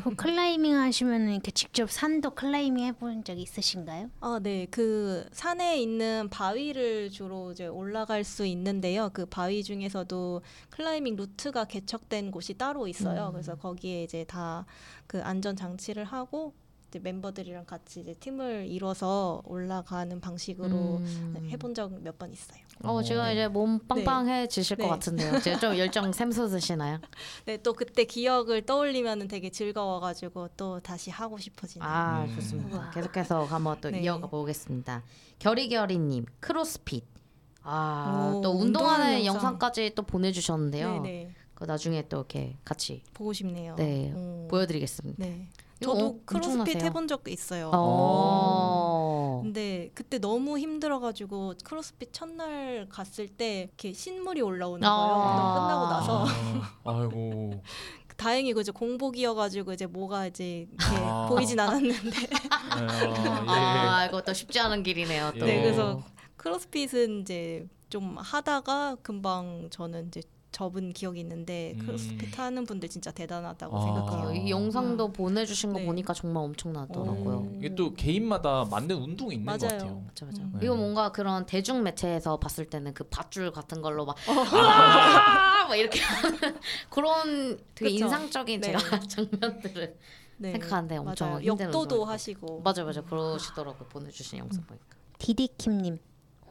그 0.03 0.15
클라이밍 0.15 0.75
하시면 0.75 1.29
이렇게 1.29 1.51
직접 1.51 1.89
산도 1.89 2.32
클라이밍 2.32 2.86
해본 2.86 3.24
적 3.24 3.38
있으신가요? 3.38 4.10
아, 4.20 4.39
네. 4.41 4.68
그 4.72 5.27
산에 5.32 5.82
있는 5.82 6.29
바위를 6.29 7.10
주로 7.10 7.51
이제 7.51 7.68
올라갈 7.68 8.24
수 8.24 8.46
있는데요. 8.46 9.10
그 9.13 9.25
바위 9.25 9.63
중에서도 9.63 10.41
클라이밍 10.70 11.15
루트가 11.15 11.65
개척된 11.65 12.32
곳이 12.32 12.53
따로 12.56 12.88
있어요. 12.88 13.27
음. 13.27 13.32
그래서 13.34 13.56
거기에 13.56 14.03
이제 14.03 14.24
다 14.24 14.65
그 15.10 15.20
안전 15.24 15.56
장치를 15.56 16.03
하고 16.03 16.53
이제 16.89 17.00
멤버들이랑 17.00 17.65
같이 17.65 18.01
이제 18.01 18.13
팀을 18.15 18.65
이뤄서 18.67 19.41
올라가는 19.46 20.19
방식으로 20.19 20.67
음. 20.98 21.48
해본 21.51 21.74
적 21.75 21.91
몇 22.01 22.17
번 22.17 22.34
있어요. 22.34 22.60
어, 22.81 23.03
지금 23.03 23.24
이제 23.31 23.48
몸 23.48 23.77
빵빵해지실 23.88 24.77
네. 24.77 24.84
것 24.84 24.89
같은데요. 24.89 25.36
이제 25.38 25.60
좀 25.60 25.77
열정 25.77 26.12
샘솟으시나요? 26.13 27.00
네, 27.46 27.58
또 27.58 27.74
그때 27.74 28.05
기억을 28.05 28.65
떠올리면은 28.65 29.27
되게 29.27 29.50
즐거워가지고 29.51 30.50
또 30.58 30.79
다시 30.79 31.12
하고 31.12 31.38
싶어지네요. 31.38 31.88
아 31.88 32.24
음. 32.24 32.36
좋습니다. 32.36 32.75
우와. 32.77 32.89
계속해서 32.91 33.43
한번 33.46 33.79
또 33.81 33.89
네. 33.91 34.01
이어가 34.01 34.27
보겠습니다. 34.27 35.03
결이결이님 35.39 36.25
크로스핏. 36.39 37.05
아, 37.62 38.34
오, 38.34 38.41
또 38.41 38.51
운동하는 38.51 38.65
운동하는 38.65 39.25
영상. 39.25 39.36
영상까지 39.36 39.91
또 39.93 40.01
보내주셨는데요. 40.03 41.03
그 41.53 41.65
나중에 41.65 42.08
또 42.08 42.17
이렇게 42.19 42.55
같이 42.63 43.03
보고 43.13 43.34
싶네요. 43.34 43.75
네, 43.75 44.13
오. 44.15 44.48
보여드리겠습니다. 44.50 45.24
네. 45.24 45.50
저도 45.82 46.06
어, 46.06 46.20
크로스핏. 46.26 46.84
해본 46.84 47.08
적 47.08 47.28
있어요. 47.28 47.72
어. 47.74 49.40
근데 49.42 49.90
그때 49.94 50.20
너무 50.20 50.60
힘들어가지고 50.60 51.54
크로스핏 51.64 52.12
첫날 52.14 52.88
갔을 52.90 53.28
때 53.28 53.64
이렇게 53.64 53.94
신물이 53.94 54.42
올라오는 54.42 54.86
아. 54.86 54.96
거예요. 54.96 55.54
끝나고 55.54 55.88
나서 55.88 56.26
아, 56.26 56.30
아이고. 57.02 57.62
다행히 58.18 58.52
그저 58.52 58.74
공복이어가지고 58.74 59.72
이제 59.74 59.86
뭐가 59.86 60.28
이제 60.28 60.68
이렇게 60.70 60.96
아. 60.98 61.28
보이진 61.30 61.58
않았는데 61.60 62.18
아, 63.48 64.06
이것도 64.10 64.34
쉽지 64.34 64.60
않은 64.60 64.84
길이네요. 64.84 65.32
또. 65.40 65.48
예. 65.48 65.54
네, 65.54 65.62
그래서 65.64 66.04
크로스핏은 66.36 67.22
이제 67.22 67.66
좀 67.90 68.18
하다가 68.18 68.98
금방 69.02 69.70
저는 69.72 70.08
이제 70.10 70.22
접은 70.60 70.92
기억이 70.92 71.22
있는데 71.22 71.74
음. 71.78 71.86
크로스핏 71.86 72.38
하는 72.38 72.66
분들 72.66 72.89
진짜 72.89 73.12
대단하다고 73.12 73.78
아. 73.78 73.82
생각해요. 73.82 74.28
어, 74.28 74.34
이 74.34 74.50
영상도 74.50 75.13
보내주신 75.13 75.72
거 75.72 75.80
네. 75.80 75.86
보니까 75.86 76.13
정말 76.13 76.44
엄청나더라고요. 76.44 77.38
오. 77.38 77.56
이게 77.58 77.74
또 77.75 77.94
개인마다 77.94 78.66
맞는 78.70 78.94
운동이 78.98 79.36
있는 79.36 79.46
것 79.46 79.62
맞아요. 79.62 79.78
같아요. 79.78 80.04
맞아 80.06 80.25
맞아. 80.25 80.42
음. 80.42 80.51
네. 80.56 80.66
이거 80.66 80.75
뭔가 80.75 81.13
그런 81.13 81.46
대중 81.46 81.82
매체에서 81.84 82.39
봤을 82.39 82.66
때는 82.66 82.94
그 82.94 83.06
밧줄 83.06 83.51
같은 83.54 83.82
걸로 83.82 84.06
막, 84.06 84.18
어. 84.28 84.32
아! 84.51 85.66
막 85.70 85.75
이렇게 85.78 86.01
하는 86.01 86.38
그런 86.89 87.58
되게 87.74 87.92
그쵸. 87.94 88.04
인상적인 88.06 88.60
네. 88.60 88.68
제가 88.78 89.00
장면들을 89.08 89.98
네. 90.39 90.51
생각하는데 90.51 90.98
엄청 90.98 91.30
맞아요. 91.30 91.42
힘든 91.42 91.66
역도도. 91.68 92.04
하시고 92.04 92.62
맞아 92.63 92.84
맞아 92.84 93.01
그러시더라고요 93.01 93.88
보내주신 93.88 94.39
영상 94.39 94.66
보니까. 94.66 94.86
디디킴님 95.20 96.00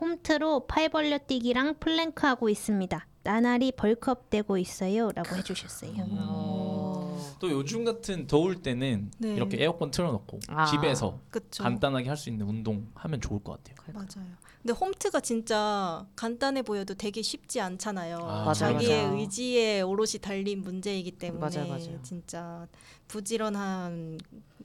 홈트로 0.00 0.66
팔 0.66 0.88
벌려 0.88 1.18
뛰기랑 1.18 1.78
플랭크 1.80 2.26
하고 2.26 2.48
있습니다. 2.48 3.06
나날이 3.24 3.72
bulk 3.72 4.11
up 4.11 4.30
되고 4.30 4.56
있어요라고 4.56 5.36
해주셨어요. 5.36 5.92
어. 5.98 7.34
또 7.40 7.50
요즘 7.50 7.84
같은 7.84 8.26
더울 8.26 8.62
때는 8.62 9.10
네. 9.18 9.34
이렇게 9.34 9.62
에어컨 9.62 9.90
틀어놓고 9.90 10.40
아. 10.48 10.66
집에서 10.66 11.18
그쵸. 11.30 11.62
간단하게 11.62 12.08
할 12.08 12.16
수 12.16 12.30
있는 12.30 12.46
운동 12.46 12.86
하면 12.94 13.20
좋을 13.20 13.42
것 13.42 13.62
같아요. 13.62 13.76
맞아요. 13.92 14.28
근데 14.62 14.72
홈트가 14.72 15.20
진짜 15.20 16.04
간단해 16.16 16.62
보여도 16.62 16.94
되게 16.94 17.22
쉽지 17.22 17.60
않잖아요. 17.60 18.18
아, 18.18 18.52
자기의 18.54 19.02
맞아요. 19.04 19.18
의지에 19.18 19.82
오롯이 19.82 20.14
달린 20.20 20.62
문제이기 20.62 21.12
때문에 21.12 21.40
맞아요, 21.40 21.68
맞아요. 21.68 22.02
진짜 22.02 22.66
부지런한 23.06 24.18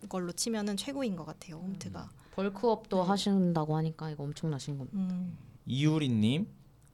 걸로 0.10 0.32
치면은 0.32 0.78
최고인 0.78 1.16
것 1.16 1.26
같아요. 1.26 1.58
홈트가. 1.58 2.10
벌크업도 2.36 3.02
네. 3.04 3.08
하신다고 3.08 3.76
하니까 3.78 4.10
이거 4.10 4.24
엄청나신 4.24 4.78
겁니다. 4.78 4.98
음. 4.98 5.38
이유리님 5.66 6.48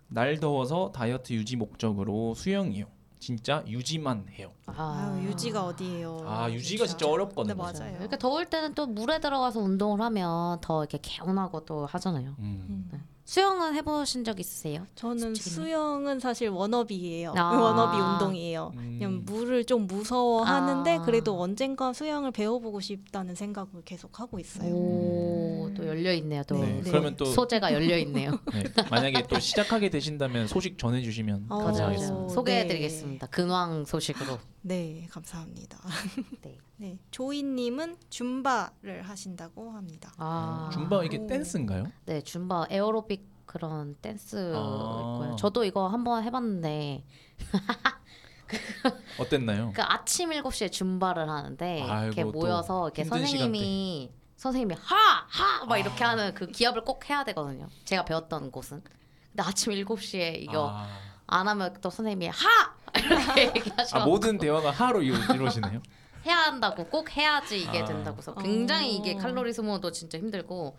날 0.10 0.39
더워서 0.39 0.91
다이어트 0.91 1.34
유지 1.34 1.55
목적으로 1.55 2.34
수영이요. 2.36 2.86
진짜 3.19 3.63
유지만 3.67 4.27
해요. 4.29 4.51
아유, 4.65 5.27
유지가 5.27 5.65
어디예요? 5.65 6.24
아 6.25 6.50
유지가 6.50 6.86
진짜 6.86 7.05
어렵거든요. 7.08 7.53
네, 7.53 7.62
맞아요. 7.62 7.98
이렇게 8.00 8.17
더울 8.17 8.46
때는 8.46 8.74
또 8.75 8.88
물에 8.88 9.19
들어가서 9.19 9.60
운동을 9.60 10.01
하면 10.01 10.60
더 10.62 10.84
이렇게 10.84 11.00
개운하고 11.01 11.65
또 11.65 11.86
하잖아요. 11.86 12.36
음. 12.39 12.89
음. 12.93 13.03
수영은 13.29 13.75
해보신 13.75 14.24
적 14.24 14.39
있으세요? 14.39 14.88
저는 14.95 15.19
솔직히. 15.19 15.51
수영은 15.51 16.19
사실 16.19 16.50
워너비예요. 16.50 17.36
아. 17.38 17.51
워너비 17.62 18.01
운동이에요. 18.01 18.71
음. 18.75 18.95
그냥 18.98 19.21
물을 19.24 19.63
좀 19.65 19.86
무서워하는데 19.86 20.95
아. 20.98 21.01
그래도 21.03 21.39
언젠가 21.39 21.93
수영을 21.93 22.31
배워보고 22.31 22.79
싶다는 22.79 23.36
생각을 23.36 23.83
계속 23.86 24.19
하고 24.19 24.39
있어요. 24.39 24.74
오, 24.74 25.69
또 25.77 25.86
열려 25.86 26.12
있네요. 26.13 26.41
또 26.48 26.57
네, 26.57 26.81
네. 26.83 26.89
그러면 26.89 27.15
또 27.17 27.25
소재가 27.25 27.71
열려 27.71 28.00
있네요. 28.00 28.31
네, 28.51 28.63
만약에 28.89 29.27
또 29.27 29.39
시작하게 29.39 29.91
되신다면 29.91 30.48
소식 30.48 30.79
전해주시면 30.79 31.45
어. 31.50 31.57
감사하겠습니다. 31.59 32.27
네. 32.29 32.33
소개해드리겠습니다. 32.33 33.27
근황 33.27 33.86
소식으로. 33.86 34.39
네, 34.62 35.08
감사합니다. 35.12 35.80
네. 36.42 36.58
네, 36.78 36.98
조이님은 37.12 37.98
줌바를 38.10 39.04
하신다고 39.04 39.72
합니다. 39.72 40.13
아, 40.18 40.70
줌바 40.72 41.04
이게 41.04 41.18
오. 41.18 41.28
댄스인가요? 41.28 41.92
네, 42.06 42.22
줌바 42.22 42.68
에어로빅 42.70 43.28
그런 43.46 43.96
댄스 43.96 44.54
아. 44.56 45.36
저도 45.38 45.63
이거 45.66 45.88
한번 45.88 46.24
해봤는데 46.24 47.04
어땠나요? 49.20 49.72
그 49.74 49.82
아침 49.82 50.30
7시에 50.30 50.72
줌바를 50.72 51.28
하는데 51.30 51.78
이렇게 51.78 51.92
아이고, 52.22 52.32
또 52.32 52.39
모여서 52.39 52.86
이렇게 52.88 53.04
힘든 53.04 53.20
선생님이 53.20 54.12
선생님이 54.36 54.75
하하 54.80 55.66
막 55.66 55.78
이렇게 55.78 56.04
하는 56.04 56.34
그 56.34 56.48
기합을 56.48 56.84
꼭 56.84 57.10
해야 57.10 57.24
되거든요. 57.25 57.68
제가 57.86 58.06
배웠던 58.06 58.51
곳은. 58.51 58.84
근데 58.84 59.44
아침 59.44 59.74
7시에 59.74 60.42
이거 60.42 60.70
아, 60.72 60.88
안 61.28 61.48
하면 61.48 61.75
또 61.82 61.89
선생님이 61.89 62.28
하 62.28 62.75
이렇게 62.98 63.48
얘기하셔. 63.55 63.98
아, 64.00 64.05
모든 64.05 64.38
대화가 64.38 64.72
하로 64.72 65.01
이루, 65.01 65.17
이루어지네요. 65.34 65.81
해야 66.25 66.38
한다고 66.38 66.86
꼭 66.86 67.15
해야지 67.15 67.62
이게 67.62 67.81
아. 67.81 67.86
된다고 67.86 68.17
해서 68.17 68.36
굉장히 68.36 68.96
이게 68.96 69.13
어. 69.13 69.17
칼로리 69.17 69.53
소모도 69.53 69.91
진짜 69.91 70.17
힘들고 70.17 70.77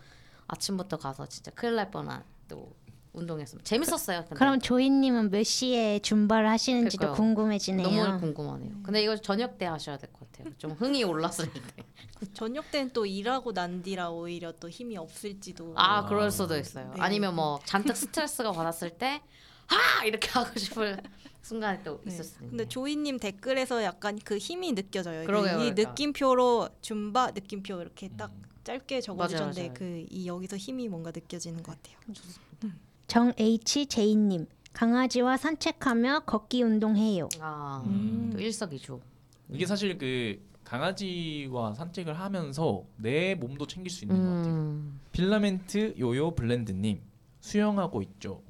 아침부터 0.48 0.98
가서 0.98 1.26
진짜 1.26 1.50
큰일 1.52 1.76
날 1.76 1.90
뻔한 1.90 2.22
또 2.48 2.74
운동이었습니다. 3.12 3.66
재밌었어요. 3.66 4.20
근데 4.20 4.34
그럼 4.36 4.60
조이님은 4.60 5.30
몇 5.30 5.42
시에 5.42 5.98
줌바를 6.00 6.48
하시는지도 6.48 6.98
그러니까요. 7.00 7.16
궁금해지네요. 7.26 8.04
너무 8.06 8.20
궁금하네요. 8.20 8.70
근데 8.84 9.02
이거 9.02 9.16
저녁 9.16 9.58
때 9.58 9.66
하셔야 9.66 9.96
될 9.96 10.12
것 10.12 10.30
같아요. 10.30 10.52
좀 10.58 10.72
흥이 10.72 11.02
올랐을 11.04 11.52
때. 11.52 11.60
저녁 12.34 12.70
때는 12.70 12.92
또 12.92 13.06
일하고 13.06 13.52
난 13.52 13.82
뒤라 13.82 14.10
오히려 14.10 14.52
또 14.52 14.68
힘이 14.68 14.96
없을지도. 14.98 15.72
아 15.76 16.04
그럴 16.06 16.30
수도 16.30 16.56
있어요. 16.56 16.92
네. 16.94 17.00
아니면 17.00 17.34
뭐 17.34 17.58
잔뜩 17.64 17.96
스트레스가 17.96 18.52
받았을 18.52 18.90
때 18.90 19.22
하! 19.66 20.04
이렇게 20.04 20.28
하고 20.30 20.56
싶을 20.58 21.00
순간이 21.42 21.82
또 21.82 22.00
네. 22.04 22.10
있네요. 22.12 22.22
근데 22.38 22.68
조이님 22.68 23.18
댓글에서 23.18 23.82
약간 23.82 24.18
그 24.24 24.38
힘이 24.38 24.74
느껴져요. 24.74 25.24
그러게요, 25.26 25.52
이 25.52 25.70
그러니까. 25.70 25.90
느낌표로 25.90 26.68
줌바 26.80 27.32
느낌표 27.32 27.80
이렇게 27.80 28.08
딱 28.16 28.30
음. 28.30 28.42
짧게 28.64 29.00
적어주셨는데 29.00 29.60
맞아요. 29.68 29.74
그이 29.74 30.26
여기서 30.26 30.56
힘이 30.56 30.88
뭔가 30.88 31.10
느껴지는 31.10 31.62
것 31.62 31.76
같아요. 31.76 31.96
정 33.06 33.32
H 33.38 33.86
J님 33.86 34.46
강아지와 34.72 35.36
산책하며 35.36 36.20
걷기 36.26 36.62
운동해요. 36.62 37.28
아, 37.40 37.82
음. 37.86 38.30
또 38.32 38.38
일석이조. 38.38 39.00
이게 39.48 39.66
사실 39.66 39.98
그 39.98 40.40
강아지와 40.62 41.74
산책을 41.74 42.16
하면서 42.16 42.84
내 42.96 43.34
몸도 43.34 43.66
챙길 43.66 43.90
수 43.90 44.04
있는 44.04 44.16
것 44.22 44.36
같아요. 44.36 44.54
음. 44.54 45.00
필라멘트 45.10 45.94
요요 45.98 46.32
블렌드님 46.36 47.00
수영하고 47.40 48.02
있죠. 48.02 48.42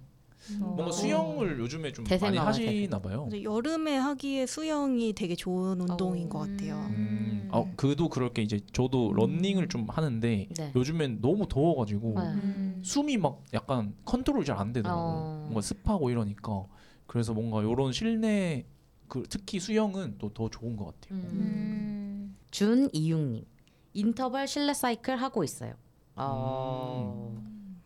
뭔가 0.58 0.86
어. 0.86 0.92
수영을 0.92 1.58
요즘에 1.58 1.92
좀 1.92 2.04
많이 2.04 2.08
대세인가 2.10 2.40
봐요, 2.40 2.48
하시나 2.48 2.98
봐요. 2.98 3.22
근데 3.24 3.42
여름에 3.42 3.96
하기에 3.96 4.46
수영이 4.46 5.12
되게 5.12 5.34
좋은 5.34 5.80
운동인 5.80 6.26
어. 6.26 6.28
것 6.30 6.38
같아요. 6.40 6.76
음, 6.90 7.48
어, 7.52 7.70
그도 7.76 8.08
그럴 8.08 8.32
게 8.32 8.42
이제 8.42 8.60
저도 8.72 9.12
런닝을 9.12 9.68
좀 9.68 9.86
하는데 9.88 10.48
네. 10.56 10.72
요즘엔 10.74 11.20
너무 11.20 11.46
더워가지고 11.48 12.14
맞아요. 12.14 12.34
음. 12.38 12.80
숨이 12.82 13.16
막 13.18 13.42
약간 13.52 13.94
컨트롤 14.04 14.44
잘안 14.44 14.72
되더라고 14.72 15.00
요. 15.00 15.04
어. 15.04 15.38
뭔가 15.44 15.60
습하고 15.60 16.10
이러니까 16.10 16.64
그래서 17.06 17.34
뭔가 17.34 17.60
이런 17.62 17.92
실내 17.92 18.64
그 19.08 19.24
특히 19.28 19.58
수영은 19.60 20.16
또 20.18 20.30
더 20.32 20.48
좋은 20.48 20.76
것 20.76 20.86
같아요. 20.86 21.18
음. 21.18 21.28
음. 21.32 22.36
준이육님 22.50 23.44
인터벌 23.92 24.46
실내 24.48 24.72
사이클 24.72 25.16
하고 25.16 25.42
있어요. 25.44 25.74
어. 26.16 27.36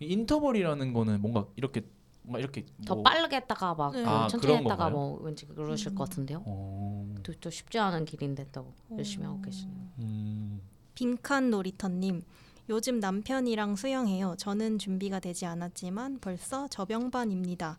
이 0.01 0.07
인터벌이라는 0.07 0.93
거는 0.93 1.21
뭔가 1.23 1.47
이렇게 1.57 1.83
뭔가 2.25 2.39
이렇게 2.41 2.65
더 2.87 2.95
뭐- 2.95 3.05
빠르게 3.05 3.37
했다가 3.37 3.75
막 3.75 3.93
네. 3.93 4.03
그 4.03 4.09
아, 4.09 4.27
천천히 4.29 4.41
그런 4.55 4.59
했다가? 4.65 4.91
뭐 4.91 5.19
왠지 5.23 5.47
그러실 5.47 5.95
것 5.95 6.09
같은데요. 6.09 6.43
어, 6.47 7.07
또, 7.23 7.33
또 7.39 7.51
쉽지 7.51 7.79
않은 7.79 8.07
길인데 8.07 8.47
또 8.51 8.73
열심히 8.93 9.27
하고 9.27 9.41
계시네요. 9.43 9.77
음, 9.99 10.61
빈칸 10.95 11.51
놀이터님 11.51 12.23
요즘 12.71 12.99
남편이랑 12.99 13.77
수영해요. 13.77 14.37
저는 14.39 14.79
준비가 14.79 15.21
되지 15.21 15.45
않았지만 15.45 16.19
벌써 16.21 16.67
저병반입니다. 16.69 17.79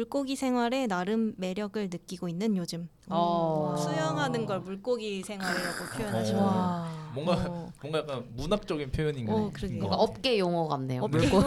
물고기 0.00 0.36
생활에 0.36 0.86
나름 0.86 1.32
매력을 1.38 1.82
느끼고 1.90 2.28
있는 2.28 2.54
요즘. 2.58 2.90
어. 3.08 3.74
수영하는 3.78 4.44
걸 4.44 4.60
물고기 4.60 5.22
생활이라고 5.22 5.84
표현하시네요. 5.96 6.42
와. 6.44 7.12
뭔가 7.14 7.32
어. 7.48 7.72
뭔가 7.80 8.00
약간 8.00 8.28
문학적인 8.36 8.92
표현인 8.92 9.26
어, 9.26 9.32
것 9.32 9.52
그러게요. 9.54 9.78
같아요. 9.78 9.78
뭔가 9.80 9.96
업계 9.96 10.38
용어 10.38 10.68
같네요. 10.68 11.02
업계 11.02 11.16
물고 11.16 11.40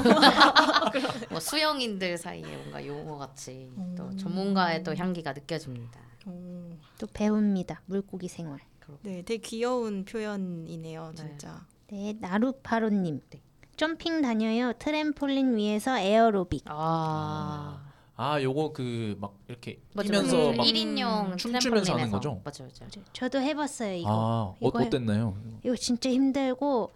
뭐 1.29 1.39
수영인들 1.39 2.17
사이에 2.17 2.41
뭔가 2.57 2.83
용어 2.83 3.19
같이 3.19 3.69
또 3.95 4.05
음. 4.05 4.17
전문가의 4.17 4.83
또 4.83 4.95
향기가 4.95 5.33
느껴집니다. 5.33 5.99
오. 6.25 6.71
또 6.97 7.05
배웁니다. 7.13 7.83
물고기 7.85 8.27
생활. 8.27 8.59
네, 9.03 9.21
되게 9.21 9.37
귀여운 9.37 10.05
표현이네요, 10.05 11.11
네. 11.11 11.15
진짜. 11.15 11.67
네, 11.91 12.15
나루파로님. 12.19 13.21
네. 13.29 13.41
점핑 13.77 14.23
다녀요. 14.23 14.73
트램폴린 14.73 15.55
위에서 15.55 15.99
에어로빅. 15.99 16.63
아, 16.65 17.88
아, 18.21 18.41
요거 18.41 18.73
그 18.73 19.15
막 19.19 19.33
이렇게 19.47 19.79
뛰면서. 20.01 20.51
막 20.51 20.65
1인용 20.65 21.37
춤추면서 21.37 21.93
하는 21.93 22.11
거죠? 22.11 22.41
맞죠, 22.43 22.63
맞죠. 22.65 22.85
저도 23.13 23.39
해봤어요 23.39 23.93
이거. 23.95 24.09
아, 24.09 24.13
어, 24.13 24.57
이거 24.59 24.79
해- 24.79 24.87
어땠나요? 24.87 25.37
이거 25.63 25.73
진짜 25.77 26.09
힘들고 26.09 26.91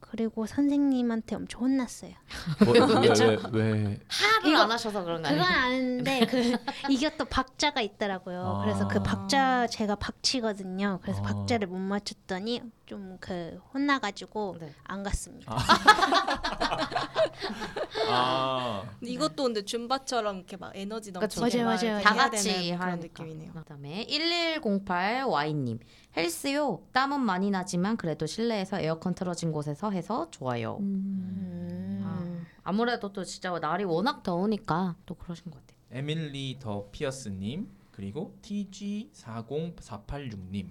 그리고 0.00 0.46
선생님한테 0.46 1.34
엄청 1.34 1.62
혼났어요. 1.62 2.12
뭐, 2.64 2.72
왜, 3.02 3.10
왜, 3.10 3.72
왜? 3.72 3.98
하를 4.06 4.50
이거- 4.52 4.58
안 4.60 4.70
하셔서 4.70 5.02
그런 5.02 5.20
거 5.22 5.28
그건 5.28 5.44
아니에요? 5.44 5.64
아는데 5.66 6.26
그 6.26 6.56
이게 6.88 7.16
또 7.16 7.24
박자가 7.24 7.80
있더라고요. 7.80 8.60
그래서 8.62 8.86
그 8.86 9.00
아. 9.00 9.02
박자 9.02 9.66
제가 9.66 9.96
박치거든요. 9.96 11.00
그래서 11.02 11.18
아. 11.20 11.22
박자를 11.24 11.66
못 11.66 11.78
맞췄더니 11.78 12.62
좀 12.86 13.18
그 13.20 13.60
혼나가지고 13.74 14.56
네. 14.60 14.72
안 14.84 15.02
갔습니다. 15.02 15.54
아, 18.08 18.82
근데 18.82 18.87
이것도 19.12 19.42
근데 19.44 19.64
줌바처럼 19.64 20.36
이렇게 20.36 20.56
막 20.56 20.72
에너지. 20.76 21.10
넘치게 21.12 21.62
맞아요, 21.62 21.64
막 21.64 21.82
맞아요. 21.82 22.00
다 22.02 22.14
해야 22.14 22.30
같이 22.30 22.52
되는 22.52 22.76
그런 22.78 22.90
하니까. 22.92 23.22
느낌이네요. 23.24 23.52
그다음에 23.52 24.06
1108 24.08 25.24
Y님 25.24 25.78
헬스요. 26.16 26.82
땀은 26.92 27.20
많이 27.20 27.50
나지만 27.50 27.96
그래도 27.96 28.26
실내에서 28.26 28.80
에어컨 28.80 29.14
틀어진 29.14 29.52
곳에서 29.52 29.90
해서 29.90 30.28
좋아요. 30.30 30.78
음. 30.80 32.44
아무래도 32.62 33.12
또 33.12 33.24
진짜 33.24 33.56
날이 33.58 33.84
워낙 33.84 34.22
더우니까 34.22 34.96
또 35.06 35.14
그러신 35.14 35.46
것 35.50 35.60
같아 35.60 35.74
요. 35.74 35.78
에밀리 35.90 36.58
더 36.60 36.88
피어스님 36.90 37.68
그리고 37.92 38.36
TG40486님 38.42 40.68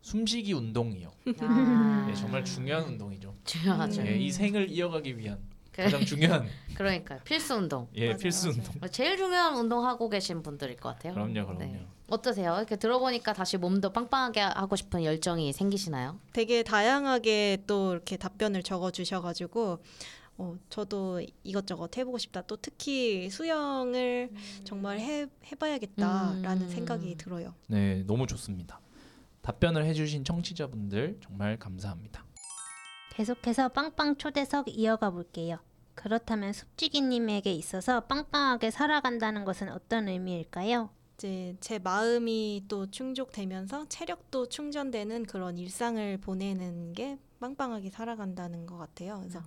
숨쉬기 0.00 0.52
운동이요. 0.52 1.10
아, 1.40 2.04
네, 2.06 2.14
정말 2.14 2.44
중요한 2.44 2.84
운동이죠. 2.84 3.34
중요하죠. 3.44 4.02
네, 4.02 4.18
이 4.18 4.30
생을 4.30 4.70
이어가기 4.70 5.16
위한 5.18 5.38
그- 5.48 5.53
가장 5.82 6.04
중요한 6.04 6.46
그러니까 6.74 7.18
필수 7.24 7.54
운동. 7.54 7.88
예 7.94 8.06
맞아요, 8.08 8.18
필수 8.18 8.48
맞아요. 8.48 8.62
운동. 8.72 8.88
제일 8.90 9.16
중요한 9.16 9.56
운동 9.56 9.84
하고 9.86 10.08
계신 10.08 10.42
분들일 10.42 10.76
것 10.76 10.90
같아요. 10.90 11.14
그럼요, 11.14 11.32
그럼요. 11.46 11.58
네. 11.58 11.86
어떠세요? 12.08 12.56
이렇게 12.56 12.76
들어보니까 12.76 13.32
다시 13.32 13.56
몸도 13.56 13.90
빵빵하게 13.92 14.40
하고 14.40 14.76
싶은 14.76 15.04
열정이 15.04 15.52
생기시나요? 15.52 16.18
되게 16.32 16.62
다양하게 16.62 17.64
또 17.66 17.92
이렇게 17.92 18.16
답변을 18.16 18.62
적어 18.62 18.90
주셔가지고 18.90 19.78
어, 20.36 20.56
저도 20.68 21.22
이것저것 21.44 21.96
해보고 21.96 22.18
싶다. 22.18 22.42
또 22.42 22.56
특히 22.56 23.30
수영을 23.30 24.30
정말 24.64 24.98
해, 24.98 25.26
해봐야겠다라는 25.52 26.62
음. 26.62 26.68
생각이 26.68 27.16
들어요. 27.16 27.54
네, 27.68 28.02
너무 28.06 28.26
좋습니다. 28.26 28.80
답변을 29.42 29.84
해주신 29.86 30.24
청취자분들 30.24 31.18
정말 31.22 31.58
감사합니다. 31.58 32.23
계속해서 33.16 33.68
빵빵 33.68 34.16
초대석 34.16 34.68
이어가 34.68 35.10
볼게요. 35.10 35.58
그렇다면 35.94 36.52
숲지기님에게 36.52 37.52
있어서 37.52 38.00
빵빵하게 38.00 38.72
살아간다는 38.72 39.44
것은 39.44 39.68
어떤 39.70 40.08
의미일까요? 40.08 40.90
이제 41.14 41.56
제 41.60 41.78
마음이 41.78 42.64
또 42.66 42.90
충족되면서 42.90 43.88
체력도 43.88 44.48
충전되는 44.48 45.26
그런 45.26 45.58
일상을 45.58 46.18
보내는 46.18 46.92
게 46.92 47.18
빵빵하게 47.38 47.90
살아간다는 47.90 48.66
것 48.66 48.78
같아요. 48.78 49.18
그래서 49.20 49.40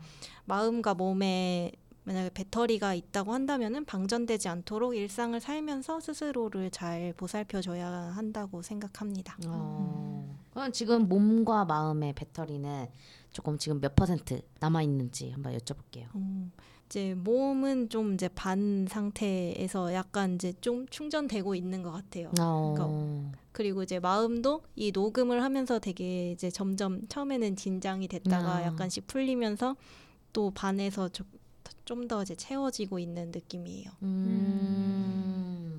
마음과 0.46 0.94
몸에 0.94 1.74
만약에 2.06 2.30
배터리가 2.30 2.94
있다고 2.94 3.34
한다면은 3.34 3.84
방전되지 3.84 4.48
않도록 4.48 4.96
일상을 4.96 5.38
살면서 5.42 6.00
스스로를 6.00 6.72
잘 6.72 7.14
보살펴줘야 7.18 7.90
한다고 8.16 8.62
생각합니다. 8.62 9.36
어, 9.46 10.40
그럼 10.58 10.72
지금 10.72 11.08
몸과 11.08 11.65
마음의 11.65 12.13
배터리는 12.13 12.88
조금 13.32 13.60
지금 13.60 13.80
몇 13.80 13.96
퍼센트 13.96 14.41
남아 14.60 14.82
있는지 14.82 15.30
한번 15.30 15.56
여쭤볼게요. 15.56 16.08
음, 16.15 16.52
이제 16.88 17.13
몸은 17.13 17.89
좀 17.89 18.15
이제 18.15 18.28
반 18.28 18.88
상태에서 18.89 19.93
약간 19.93 20.34
이제 20.34 20.54
좀 20.60 20.88
충전되고 20.88 21.54
있는 21.54 21.84
것 21.84 21.91
같아요. 21.91 22.32
어, 22.41 23.32
그리고 23.52 23.84
이제 23.84 24.00
마음도 24.00 24.63
이 24.76 24.91
녹음을 24.91 25.43
하면서 25.43 25.78
되게 25.78 26.32
이제 26.32 26.50
점점 26.50 27.08
처음에는 27.08 27.54
긴장이 27.54 28.08
됐다가 28.08 28.56
아. 28.56 28.63
약간씩 28.63 29.06
풀리면서 29.06 29.76
또 30.34 30.50
반에서 30.50 31.08
좀더 31.86 32.24
이제 32.24 32.34
채워지고 32.34 32.98
있는 32.98 33.30
느낌이에요. 33.30 33.91
음. 34.02 35.77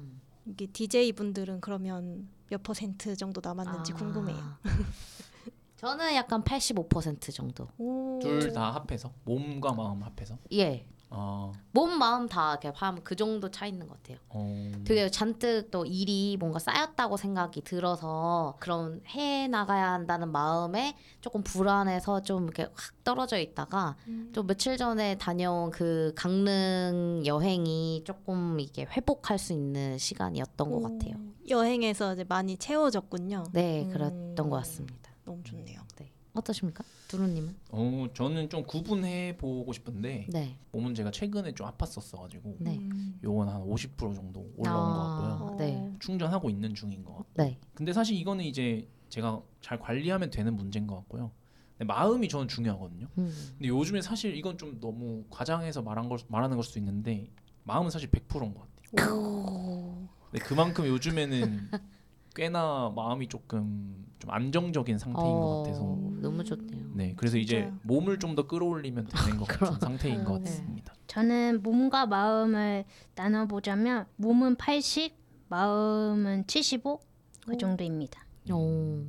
이게 0.48 0.66
DJ 0.66 1.12
분들은 1.12 1.61
그러면 1.61 2.28
몇 2.48 2.62
퍼센트 2.62 3.14
정도 3.16 3.40
남았는지 3.44 3.92
아. 3.92 3.96
궁금해요. 3.96 4.58
저는 5.76 6.14
약간 6.14 6.42
85% 6.42 7.32
정도. 7.32 7.68
오. 7.78 8.18
둘다 8.20 8.72
합해서 8.72 9.12
몸과 9.24 9.72
마음 9.72 10.02
합해서. 10.02 10.37
예. 10.52 10.84
아, 11.10 11.52
몸 11.72 11.98
마음 11.98 12.28
다 12.28 12.52
이렇게 12.52 12.70
하면 12.74 13.02
그 13.02 13.16
정도 13.16 13.50
차 13.50 13.66
있는 13.66 13.86
것 13.86 13.96
같아요. 13.96 14.18
어, 14.28 14.72
되게 14.84 15.10
잔뜩 15.10 15.70
또 15.70 15.86
일이 15.86 16.36
뭔가 16.38 16.58
쌓였다고 16.58 17.16
생각이 17.16 17.62
들어서 17.62 18.56
그런 18.60 19.00
해 19.08 19.48
나가야 19.48 19.92
한다는 19.92 20.30
마음에 20.30 20.96
조금 21.20 21.42
불안해서 21.42 22.22
좀 22.22 22.44
이렇게 22.44 22.64
확 22.74 23.04
떨어져 23.04 23.38
있다가 23.38 23.96
음. 24.08 24.30
또 24.34 24.42
며칠 24.42 24.76
전에 24.76 25.16
다녀온 25.16 25.70
그 25.70 26.12
강릉 26.14 27.22
여행이 27.24 28.02
조금 28.04 28.60
이게 28.60 28.84
회복할 28.84 29.38
수 29.38 29.52
있는 29.52 29.96
시간이었던 29.96 30.70
것 30.70 30.76
오. 30.76 30.82
같아요. 30.82 31.14
여행에서 31.48 32.14
이제 32.14 32.24
많이 32.28 32.58
채워졌군요. 32.58 33.44
네, 33.52 33.84
음. 33.84 33.90
그랬던 33.90 34.50
것 34.50 34.56
같습니다. 34.56 35.10
너무 35.24 35.42
좋네요. 35.42 35.80
네. 35.96 36.12
어떠십니까? 36.34 36.84
두루님은? 37.08 37.56
어, 37.70 38.06
저는 38.14 38.50
좀 38.50 38.64
구분해 38.64 39.36
보고 39.38 39.72
싶은데 39.72 40.26
네. 40.30 40.58
몸은 40.72 40.94
제가 40.94 41.10
최근에 41.10 41.54
좀 41.54 41.66
아팠었어가지고 41.66 42.56
네. 42.60 42.76
음. 42.78 43.18
요건 43.24 43.48
한 43.48 43.62
50% 43.62 44.14
정도 44.14 44.48
올라온 44.56 44.94
것 44.94 45.00
같고요. 45.00 45.48
아, 45.52 45.56
네. 45.56 45.92
충전하고 45.98 46.50
있는 46.50 46.74
중인 46.74 47.02
것 47.04 47.16
같고. 47.16 47.32
네. 47.34 47.58
근데 47.74 47.92
사실 47.92 48.16
이거는 48.16 48.44
이제 48.44 48.86
제가 49.08 49.42
잘 49.60 49.78
관리하면 49.78 50.30
되는 50.30 50.54
문제인 50.54 50.86
것 50.86 50.96
같고요. 50.96 51.32
근데 51.78 51.92
마음이 51.92 52.28
저는 52.28 52.46
중요하거든요. 52.46 53.06
음. 53.16 53.32
근데 53.56 53.68
요즘에 53.68 54.02
사실 54.02 54.36
이건 54.36 54.58
좀 54.58 54.78
너무 54.78 55.24
과장해서 55.30 55.82
말한 55.82 56.08
걸 56.08 56.18
말하는 56.28 56.56
걸 56.56 56.64
수도 56.64 56.78
있는데 56.78 57.30
마음은 57.64 57.90
사실 57.90 58.10
100%인 58.10 58.54
것 58.54 58.66
같아요. 58.94 59.14
오. 59.14 60.08
근데 60.30 60.44
그만큼 60.44 60.86
요즘에는 60.86 61.70
꽤나 62.34 62.92
마음이 62.94 63.28
조금 63.28 64.06
좀 64.18 64.30
안정적인 64.30 64.98
상태인 64.98 65.40
것 65.40 65.62
같아서 65.62 65.84
너무 66.20 66.44
좋네요. 66.44 66.90
네 66.94 67.14
그래서 67.16 67.37
이제 67.38 67.61
맞아요. 67.62 67.78
몸을 67.83 68.18
좀 68.18 68.35
더 68.35 68.46
끌어올리면 68.46 69.07
되는 69.09 69.37
것 69.38 69.46
같은 69.48 69.78
상태인 69.81 70.24
것 70.24 70.35
어. 70.35 70.38
같습니다. 70.40 70.94
저는 71.07 71.62
몸과 71.62 72.07
마음을 72.07 72.85
나눠보자면 73.14 74.07
몸은 74.16 74.57
80, 74.57 75.14
마음은 75.48 76.44
75그 76.44 77.54
오. 77.54 77.57
정도입니다. 77.57 78.24
오. 78.52 79.02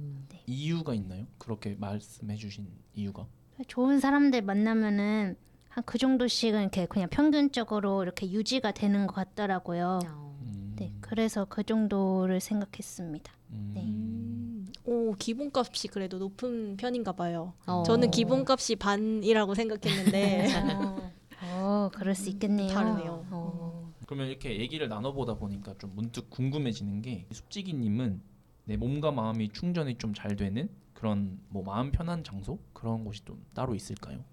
이유가 0.48 0.94
있나요? 0.94 1.26
그렇게 1.38 1.76
말씀해주신 1.80 2.68
이유가? 2.96 3.28
좋은 3.68 4.00
사람들 4.00 4.42
만나면은 4.42 5.36
한 5.70 5.84
그 5.86 5.98
정도씩은 5.98 6.62
이렇게 6.62 6.86
그냥 6.88 7.08
평균적으로 7.10 8.04
이렇게 8.04 8.30
유지가 8.32 8.72
되는 8.72 9.06
것 9.08 9.14
같더라고요. 9.16 10.00
음, 10.42 10.74
네, 10.78 10.94
그래서 11.00 11.46
그 11.46 11.64
정도를 11.64 12.40
생각했습니다. 12.40 13.32
음, 13.52 13.72
네. 13.74 13.84
음. 13.84 14.68
오 14.86 15.14
기본값이 15.14 15.88
그래도 15.90 16.18
높은 16.20 16.78
편인가 16.78 17.12
봐요. 17.14 17.54
어. 17.68 17.84
저는 17.84 18.12
기본값이 18.12 18.76
반이라고 18.78 19.54
생각했는데 19.56 20.48
어, 20.66 21.12
어, 21.44 21.90
그럴 21.94 22.16
수 22.16 22.30
있겠네요. 22.30 22.68
다르네요. 22.70 23.26
어. 23.32 23.94
그러면 24.06 24.28
이렇게 24.30 24.60
얘기를 24.60 24.88
나눠보다 24.90 25.36
보니까 25.36 25.76
좀 25.78 25.92
문득 25.96 26.30
궁금해지는 26.30 27.02
게 27.04 27.28
숲지기님은 27.32 28.22
내 28.66 28.78
몸과 28.78 29.12
마음이 29.12 29.50
충전이 29.50 29.96
좀 29.98 30.14
잘 30.14 30.36
되는 30.36 30.70
그런 30.94 31.40
뭐 31.50 31.64
마음 31.64 31.92
편한 31.92 32.24
장소 32.24 32.58
그런 32.74 33.04
곳이 33.04 33.24
좀 33.24 33.44
따로 33.54 33.76
있을까요? 33.76 34.24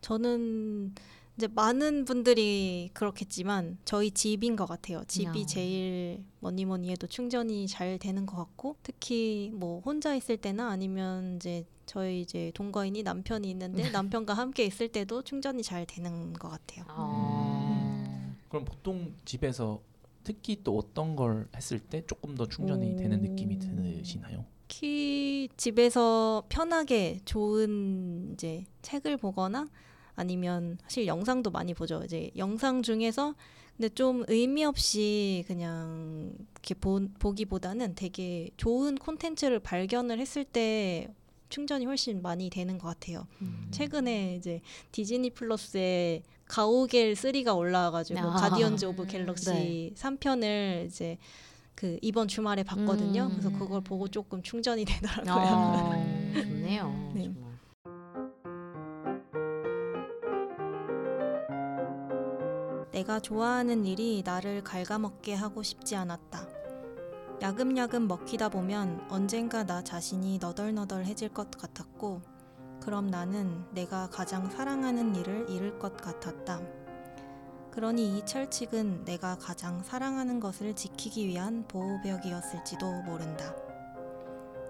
저는 0.00 0.94
이제 1.38 1.46
많은 1.46 2.04
분들이 2.04 2.90
그렇겠지만 2.92 3.78
저희 3.84 4.10
집인 4.10 4.56
것 4.56 4.66
같아요. 4.66 5.04
집이 5.06 5.42
야. 5.42 5.46
제일 5.46 6.24
뭐니 6.40 6.64
뭐니 6.64 6.90
해도 6.90 7.06
충전이 7.06 7.68
잘 7.68 7.96
되는 8.00 8.26
것 8.26 8.36
같고 8.36 8.74
특히 8.82 9.52
뭐 9.54 9.78
혼자 9.78 10.16
있을 10.16 10.36
때나 10.36 10.68
아니면 10.68 11.36
이제 11.36 11.64
저희 11.86 12.22
이제 12.22 12.50
동거인이 12.56 13.04
남편이 13.04 13.48
있는데 13.50 13.82
남편과 13.92 14.34
함께 14.34 14.64
있을 14.64 14.88
때도 14.88 15.22
충전이 15.22 15.62
잘 15.62 15.86
되는 15.86 16.32
것 16.32 16.48
같아요. 16.48 16.84
어. 16.88 18.34
그럼 18.48 18.64
보통 18.64 19.14
집에서 19.24 19.80
특히 20.24 20.64
또 20.64 20.76
어떤 20.76 21.14
걸 21.14 21.46
했을 21.54 21.78
때 21.78 22.04
조금 22.04 22.34
더 22.34 22.46
충전이 22.46 22.94
오. 22.94 22.96
되는 22.96 23.20
느낌이 23.20 23.60
드시나요? 23.60 24.44
특히 24.66 25.48
집에서 25.56 26.42
편하게 26.48 27.20
좋은 27.24 28.32
이제 28.34 28.64
책을 28.82 29.18
보거나 29.18 29.68
아니면 30.18 30.78
사실 30.82 31.06
영상도 31.06 31.50
많이 31.50 31.74
보죠. 31.74 32.02
이제 32.04 32.30
영상 32.36 32.82
중에서 32.82 33.34
근데 33.76 33.88
좀 33.90 34.24
의미 34.26 34.64
없이 34.64 35.44
그냥 35.46 36.32
이렇게 36.54 36.74
보, 36.74 37.00
보기보다는 37.20 37.94
되게 37.94 38.50
좋은 38.56 38.96
콘텐츠를 38.96 39.60
발견을 39.60 40.18
했을 40.18 40.44
때 40.44 41.06
충전이 41.50 41.86
훨씬 41.86 42.20
많이 42.20 42.50
되는 42.50 42.76
것 42.78 42.88
같아요. 42.88 43.28
음. 43.40 43.68
최근에 43.70 44.34
이제 44.34 44.60
디즈니 44.90 45.30
플러스에 45.30 46.22
가오갤 46.46 47.12
3가 47.12 47.56
올라와가지고 47.56 48.18
아. 48.18 48.34
가디언즈 48.34 48.86
오브 48.86 49.06
갤럭시 49.06 49.50
네. 49.50 49.90
3편을 49.94 50.86
이제 50.86 51.16
그 51.76 51.96
이번 52.02 52.26
주말에 52.26 52.64
봤거든요. 52.64 53.26
음. 53.26 53.30
그래서 53.30 53.56
그걸 53.56 53.80
보고 53.80 54.08
조금 54.08 54.42
충전이 54.42 54.84
되더라고요. 54.84 55.32
아, 55.32 55.92
내가 62.98 63.20
좋아하는 63.20 63.84
일이 63.84 64.24
나를 64.24 64.64
갉아먹게 64.64 65.32
하고 65.32 65.62
싶지 65.62 65.94
않았다. 65.94 66.48
야금야금 67.40 68.08
먹히다 68.08 68.48
보면 68.48 69.06
언젠가 69.08 69.62
나 69.62 69.84
자신이 69.84 70.38
너덜너덜해질 70.38 71.28
것 71.28 71.48
같았고, 71.52 72.22
그럼 72.82 73.06
나는 73.06 73.64
내가 73.70 74.08
가장 74.10 74.50
사랑하는 74.50 75.14
일을 75.14 75.48
잃을 75.48 75.78
것 75.78 75.96
같았다. 75.96 76.60
그러니 77.70 78.18
이 78.18 78.26
철칙은 78.26 79.04
내가 79.04 79.38
가장 79.38 79.80
사랑하는 79.84 80.40
것을 80.40 80.74
지키기 80.74 81.28
위한 81.28 81.68
보호벽이었을지도 81.68 83.02
모른다. 83.02 83.67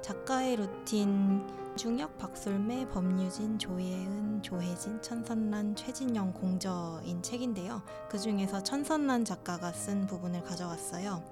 작가의 0.08 0.56
루틴 0.56 1.46
중혁, 1.76 2.16
박솔매, 2.16 2.88
법유진, 2.88 3.58
조예은, 3.58 4.42
조혜진, 4.42 5.02
천선란, 5.02 5.76
최진영 5.76 6.32
공저인 6.32 7.22
책인데요. 7.22 7.82
그 8.08 8.18
중에서 8.18 8.62
천선란 8.62 9.26
작가가 9.26 9.70
쓴 9.70 10.06
부분을 10.06 10.42
가져왔어요. 10.44 11.22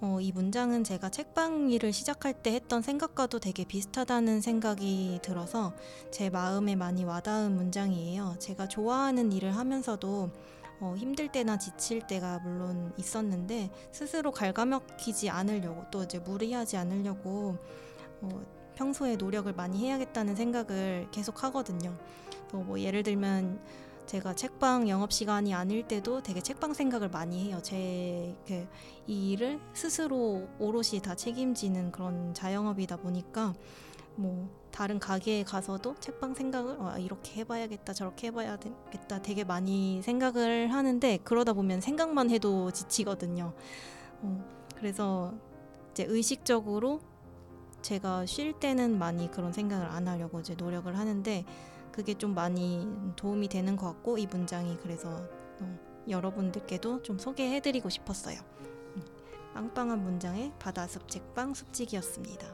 어, 0.00 0.18
이 0.20 0.32
문장은 0.32 0.82
제가 0.82 1.10
책방 1.10 1.70
일을 1.70 1.92
시작할 1.92 2.34
때 2.34 2.54
했던 2.54 2.82
생각과도 2.82 3.38
되게 3.38 3.64
비슷하다는 3.64 4.40
생각이 4.40 5.20
들어서 5.22 5.72
제 6.10 6.28
마음에 6.28 6.74
많이 6.74 7.04
와닿은 7.04 7.54
문장이에요. 7.54 8.34
제가 8.40 8.66
좋아하는 8.66 9.30
일을 9.30 9.54
하면서도 9.56 10.30
어, 10.80 10.94
힘들 10.96 11.30
때나 11.30 11.58
지칠 11.58 12.04
때가 12.06 12.40
물론 12.40 12.92
있었는데 12.96 13.70
스스로 13.92 14.32
갉아먹히지 14.32 15.30
않으려고 15.30 15.84
또 15.92 16.02
이제 16.02 16.18
무리하지 16.18 16.76
않으려고 16.76 17.58
어, 18.22 18.28
평소에 18.74 19.16
노력을 19.16 19.52
많이 19.52 19.78
해야겠다는 19.80 20.36
생각을 20.36 21.08
계속 21.10 21.42
하거든요. 21.44 21.96
또 22.50 22.58
뭐 22.58 22.80
예를 22.80 23.02
들면 23.02 23.60
제가 24.06 24.34
책방 24.34 24.88
영업 24.88 25.12
시간이 25.12 25.52
아닐 25.52 25.86
때도 25.86 26.22
되게 26.22 26.40
책방 26.40 26.72
생각을 26.72 27.10
많이 27.10 27.44
해요. 27.44 27.60
제이 27.62 28.34
일을 29.06 29.60
스스로 29.74 30.48
오롯이 30.58 31.02
다 31.02 31.14
책임지는 31.14 31.92
그런 31.92 32.32
자영업이다 32.32 32.96
보니까 32.96 33.52
뭐 34.16 34.48
다른 34.70 34.98
가게에 34.98 35.44
가서도 35.44 35.96
책방 36.00 36.34
생각을 36.34 36.76
아, 36.80 36.98
이렇게 36.98 37.40
해봐야겠다 37.40 37.92
저렇게 37.92 38.28
해봐야겠다 38.28 39.20
되게 39.22 39.44
많이 39.44 40.00
생각을 40.02 40.72
하는데 40.72 41.18
그러다 41.18 41.52
보면 41.52 41.82
생각만 41.82 42.30
해도 42.30 42.70
지치거든요. 42.70 43.52
어, 44.22 44.44
그래서 44.76 45.34
이제 45.92 46.04
의식적으로 46.08 47.00
제가 47.82 48.26
쉴 48.26 48.52
때는 48.58 48.98
많이 48.98 49.30
그런 49.30 49.52
생각을 49.52 49.86
안 49.86 50.08
하려고 50.08 50.40
이제 50.40 50.54
노력을 50.54 50.96
하는데 50.96 51.44
그게 51.92 52.14
좀 52.14 52.34
많이 52.34 52.86
도움이 53.16 53.48
되는 53.48 53.76
것 53.76 53.86
같고 53.86 54.18
이 54.18 54.26
문장이 54.26 54.76
그래서 54.82 55.08
어, 55.60 55.78
여러분들께도 56.08 57.02
좀 57.02 57.18
소개해드리고 57.18 57.88
싶었어요. 57.88 58.38
음, 58.96 59.02
빵빵한 59.54 60.02
문장의 60.02 60.52
바다숲 60.58 61.08
책방 61.08 61.54
숲지기였습니다. 61.54 62.46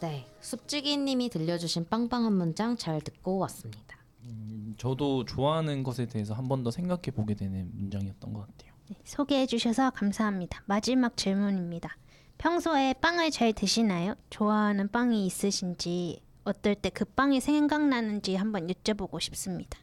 네, 0.00 0.26
숲지기님이 0.40 1.28
들려주신 1.28 1.86
빵빵한 1.88 2.32
문장 2.32 2.76
잘 2.76 3.00
듣고 3.00 3.38
왔습니다. 3.38 3.96
음, 4.24 4.74
저도 4.76 5.24
좋아하는 5.24 5.82
것에 5.84 6.06
대해서 6.06 6.34
한 6.34 6.48
번 6.48 6.64
더 6.64 6.70
생각해 6.70 7.10
보게 7.14 7.34
되는 7.34 7.70
문장이었던 7.74 8.32
것 8.32 8.40
같아요. 8.40 8.61
네, 8.92 8.98
소개해 9.04 9.46
주셔서 9.46 9.90
감사합니다. 9.90 10.62
마지막 10.66 11.16
질문입니다. 11.16 11.96
평소에 12.36 12.94
빵을 13.00 13.30
잘 13.30 13.52
드시나요? 13.54 14.14
좋아하는 14.30 14.88
빵이 14.90 15.24
있으신지 15.26 16.20
어떨 16.44 16.74
때 16.74 16.90
그 16.90 17.04
빵이 17.06 17.40
생각나는지 17.40 18.34
한번 18.34 18.66
여쭤보고 18.66 19.18
싶습니다. 19.20 19.78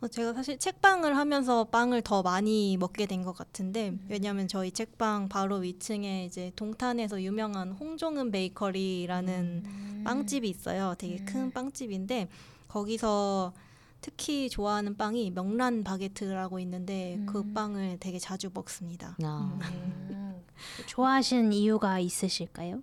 어, 0.00 0.06
제가 0.06 0.32
사실 0.32 0.60
책방을 0.60 1.16
하면서 1.16 1.64
빵을 1.64 2.02
더 2.02 2.22
많이 2.22 2.76
먹게 2.76 3.06
된 3.06 3.24
것 3.24 3.32
같은데 3.36 3.92
왜냐하면 4.08 4.46
저희 4.46 4.70
책방 4.70 5.28
바로 5.28 5.56
위층에 5.56 6.24
이제 6.24 6.52
동탄에서 6.54 7.20
유명한 7.20 7.72
홍종은 7.72 8.30
베이커리라는 8.30 10.02
빵집이 10.04 10.48
있어요. 10.48 10.94
되게 10.98 11.16
큰 11.24 11.50
빵집인데 11.50 12.28
거기서 12.68 13.52
특히 14.00 14.48
좋아하는 14.48 14.96
빵이 14.96 15.30
명란 15.32 15.82
바게트라고 15.84 16.58
있는데 16.60 17.20
그 17.26 17.40
음. 17.40 17.54
빵을 17.54 17.98
되게 18.00 18.18
자주 18.18 18.50
먹습니다. 18.54 19.16
아, 19.22 19.58
음, 19.60 20.42
좋아하시는 20.86 21.52
이유가 21.52 21.98
있으실까요? 21.98 22.82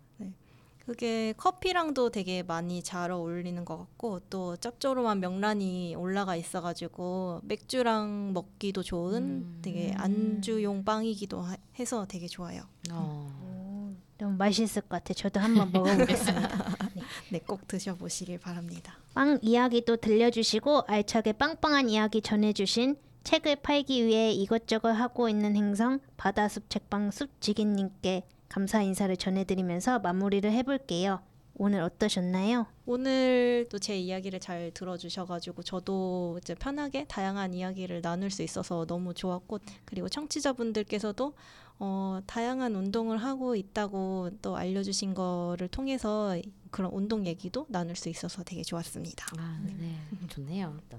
그게 0.86 1.34
커피랑도 1.38 2.12
되게 2.12 2.44
많이 2.44 2.84
잘 2.84 3.10
어울리는 3.10 3.66
것 3.66 3.76
같고 3.76 4.20
또 4.30 4.56
짭조름한 4.56 5.20
명란이 5.20 5.96
올라가 5.96 6.36
있어가지고 6.36 7.42
맥주랑 7.44 8.34
먹기도 8.34 8.84
좋은 8.84 9.16
음. 9.24 9.60
되게 9.64 9.94
안주용 9.98 10.86
빵이기도 10.86 11.42
하- 11.42 11.58
해서 11.80 12.06
되게 12.08 12.28
좋아요. 12.28 12.62
어. 12.92 13.32
오, 13.42 13.96
너무 14.20 14.38
맛있을 14.38 14.84
것 14.84 14.90
같아요. 14.90 15.16
저도 15.16 15.40
한번 15.40 15.72
먹어보겠습니다. 15.72 16.76
네, 17.32 17.40
꼭 17.40 17.68
드셔보시길 17.68 18.40
바랍니다. 18.40 18.98
빵 19.14 19.40
이야기도 19.42 19.98
들려주시고 19.98 20.84
알차게 20.88 21.34
빵빵한 21.34 21.90
이야기 21.90 22.22
전해주신 22.22 22.98
책을 23.24 23.58
팔기 23.58 24.06
위해 24.06 24.32
이것저것 24.32 24.90
하고 24.90 25.30
있는 25.30 25.56
행성 25.56 26.00
바다숲 26.16 26.70
책방 26.70 27.12
숲지기님께 27.12 28.24
감사 28.50 28.82
인사를 28.82 29.16
전해드리면서 29.18 30.00
마무리를 30.00 30.50
해볼게요. 30.52 31.22
오늘 31.58 31.82
어떠셨나요? 31.82 32.68
오늘 32.86 33.66
또제 33.72 33.98
이야기를 33.98 34.42
잘 34.42 34.72
들어주셔가지고 34.74 35.64
저도 35.64 36.38
이제 36.42 36.54
편하게 36.54 37.06
다양한 37.06 37.54
이야기를 37.54 38.02
나눌 38.02 38.30
수 38.30 38.44
있어서 38.44 38.86
너무 38.86 39.14
좋았고 39.14 39.60
그리고 39.86 40.10
청취자분들께서도 40.10 41.34
어, 41.80 42.20
다양한 42.26 42.76
운동을 42.76 43.18
하고 43.18 43.56
있다고 43.56 44.30
또 44.42 44.56
알려주신 44.56 45.14
거를 45.14 45.68
통해서 45.68 46.40
그런 46.72 46.92
운동 46.92 47.26
얘기도 47.26 47.66
나눌 47.70 47.96
수 47.96 48.10
있어서 48.10 48.44
되게 48.44 48.64
좋았습니다. 48.64 49.28
아, 49.38 49.60
네, 49.78 49.96
좋네요. 50.30 50.78
또. 50.90 50.98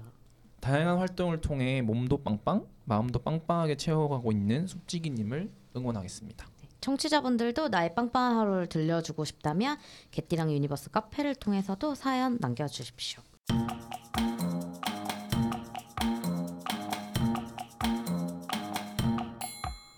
다양한 0.59 0.97
활동을 0.97 1.39
통해 1.39 1.81
몸도 1.81 2.23
빵빵, 2.23 2.67
마음도 2.85 3.19
빵빵하게 3.19 3.77
채워가고 3.77 4.31
있는 4.31 4.67
숲지기님을 4.67 5.49
응원하겠습니다. 5.75 6.47
청취자분들도 6.81 7.69
나의 7.69 7.95
빵빵한 7.95 8.37
하루를 8.37 8.67
들려주고 8.67 9.25
싶다면 9.25 9.77
개띠랑 10.11 10.51
유니버스 10.51 10.91
카페를 10.91 11.35
통해서도 11.35 11.95
사연 11.95 12.37
남겨주십시오. 12.39 13.21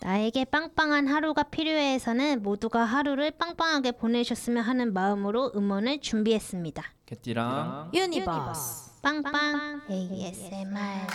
나에게 0.02 0.46
빵빵한 0.46 1.08
하루가 1.08 1.44
필요해에서는 1.44 2.42
모두가 2.42 2.84
하루를 2.86 3.32
빵빵하게 3.32 3.94
보내셨으면 3.94 4.64
하는 4.64 4.94
마음으로 4.94 5.52
음원을 5.56 6.00
준비했습니다. 6.00 6.84
개띠랑 7.06 7.92
유니버스. 7.94 9.02
빵빵 9.02 9.82
ASMR 9.90 11.08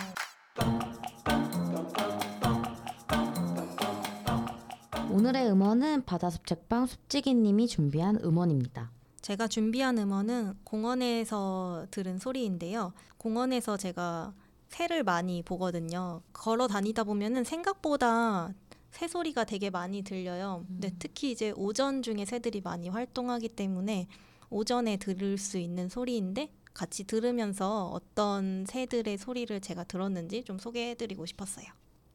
오늘의 5.11 5.49
음원은 5.49 6.03
바다숲 6.05 6.45
책방 6.45 6.85
숲지기님이 6.87 7.67
준비한 7.67 8.19
음원입니다. 8.23 8.91
제가 9.21 9.47
준비한 9.47 9.97
음원은 9.97 10.55
공원에서 10.63 11.87
들은 11.89 12.19
소리인데요. 12.19 12.93
공원에서 13.17 13.77
제가 13.77 14.33
새를 14.67 15.03
많이 15.03 15.41
보거든요. 15.41 16.21
걸어 16.33 16.67
다니다 16.67 17.03
보면은 17.03 17.43
생각보다 17.43 18.49
새 18.95 19.09
소리가 19.09 19.43
되게 19.43 19.69
많이 19.69 20.03
들려요. 20.03 20.63
근데 20.69 20.89
특히 20.97 21.31
이제 21.31 21.51
오전 21.57 22.01
중에 22.01 22.23
새들이 22.23 22.61
많이 22.61 22.87
활동하기 22.87 23.49
때문에 23.49 24.07
오전에 24.49 24.95
들을 24.95 25.37
수 25.37 25.57
있는 25.57 25.89
소리인데 25.89 26.49
같이 26.73 27.03
들으면서 27.03 27.87
어떤 27.87 28.65
새들의 28.65 29.17
소리를 29.17 29.59
제가 29.59 29.83
들었는지 29.83 30.45
좀 30.45 30.57
소개해드리고 30.57 31.25
싶었어요. 31.25 31.65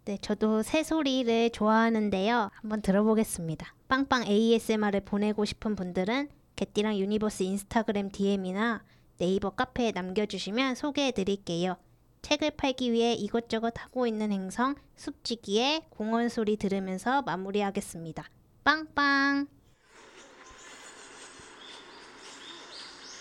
네, 0.07 0.17
저도 0.23 0.63
새 0.63 0.83
소리를 0.83 1.51
좋아하는데요. 1.51 2.49
한번 2.51 2.81
들어보겠습니다. 2.81 3.75
빵빵 3.89 4.27
ASMR을 4.27 5.03
보내고 5.03 5.45
싶은 5.45 5.77
분들은 5.77 6.31
개띠랑 6.57 6.97
유니버스 6.97 7.43
인스타그램 7.43 8.11
DM이나 8.11 8.83
네이버 9.19 9.51
카페에 9.51 9.93
남겨주시면 9.93 10.77
소개해드릴게요. 10.77 11.77
책을 12.23 12.53
팔기 12.53 12.93
위해 12.93 13.15
이것저것 13.15 13.73
하고 13.77 14.07
있는 14.07 14.31
행성 14.33 14.75
숲지기의 14.97 15.87
공원 15.91 16.29
소리 16.29 16.57
들으면서 16.57 17.23
마무리하겠습니다. 17.23 18.25
빵빵! 18.65 19.47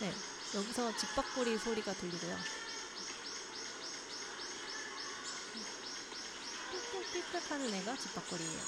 네, 0.01 0.12
여기서 0.55 0.95
집밥구리 0.95 1.57
소리가 1.57 1.93
들리고요. 1.93 2.35
삐끗삐끗 6.71 7.51
하는 7.51 7.73
애가 7.73 7.95
집밥구리예요. 7.95 8.59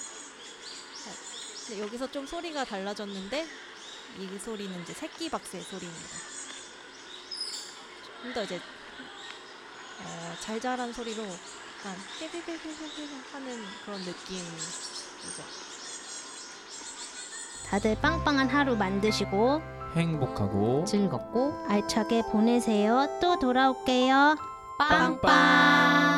네, 1.69 1.79
여기서 1.79 2.11
좀 2.11 2.25
소리가 2.25 2.65
달라졌는데 2.65 3.47
이 4.19 4.39
소리는 4.39 4.81
이제 4.81 4.93
새끼 4.93 5.29
박새 5.29 5.61
소리입니다. 5.61 6.31
좀 8.21 8.33
더 8.33 8.43
이제 8.43 8.59
어, 10.05 10.33
잘잘한 10.41 10.93
소리로 10.93 11.23
약간 11.23 11.95
삐삐삐삐삐 12.19 13.09
하는 13.33 13.63
그런 13.85 13.99
느낌이죠. 13.99 15.43
다들 17.69 17.95
빵빵한 18.01 18.49
하루 18.49 18.75
만드시고 18.75 19.61
행복하고 19.95 20.83
즐겁고 20.85 21.65
알차게 21.67 22.23
보내세요. 22.31 23.07
또 23.21 23.39
돌아올게요. 23.39 24.35
빵빵. 24.77 25.21
빵빵. 25.21 26.10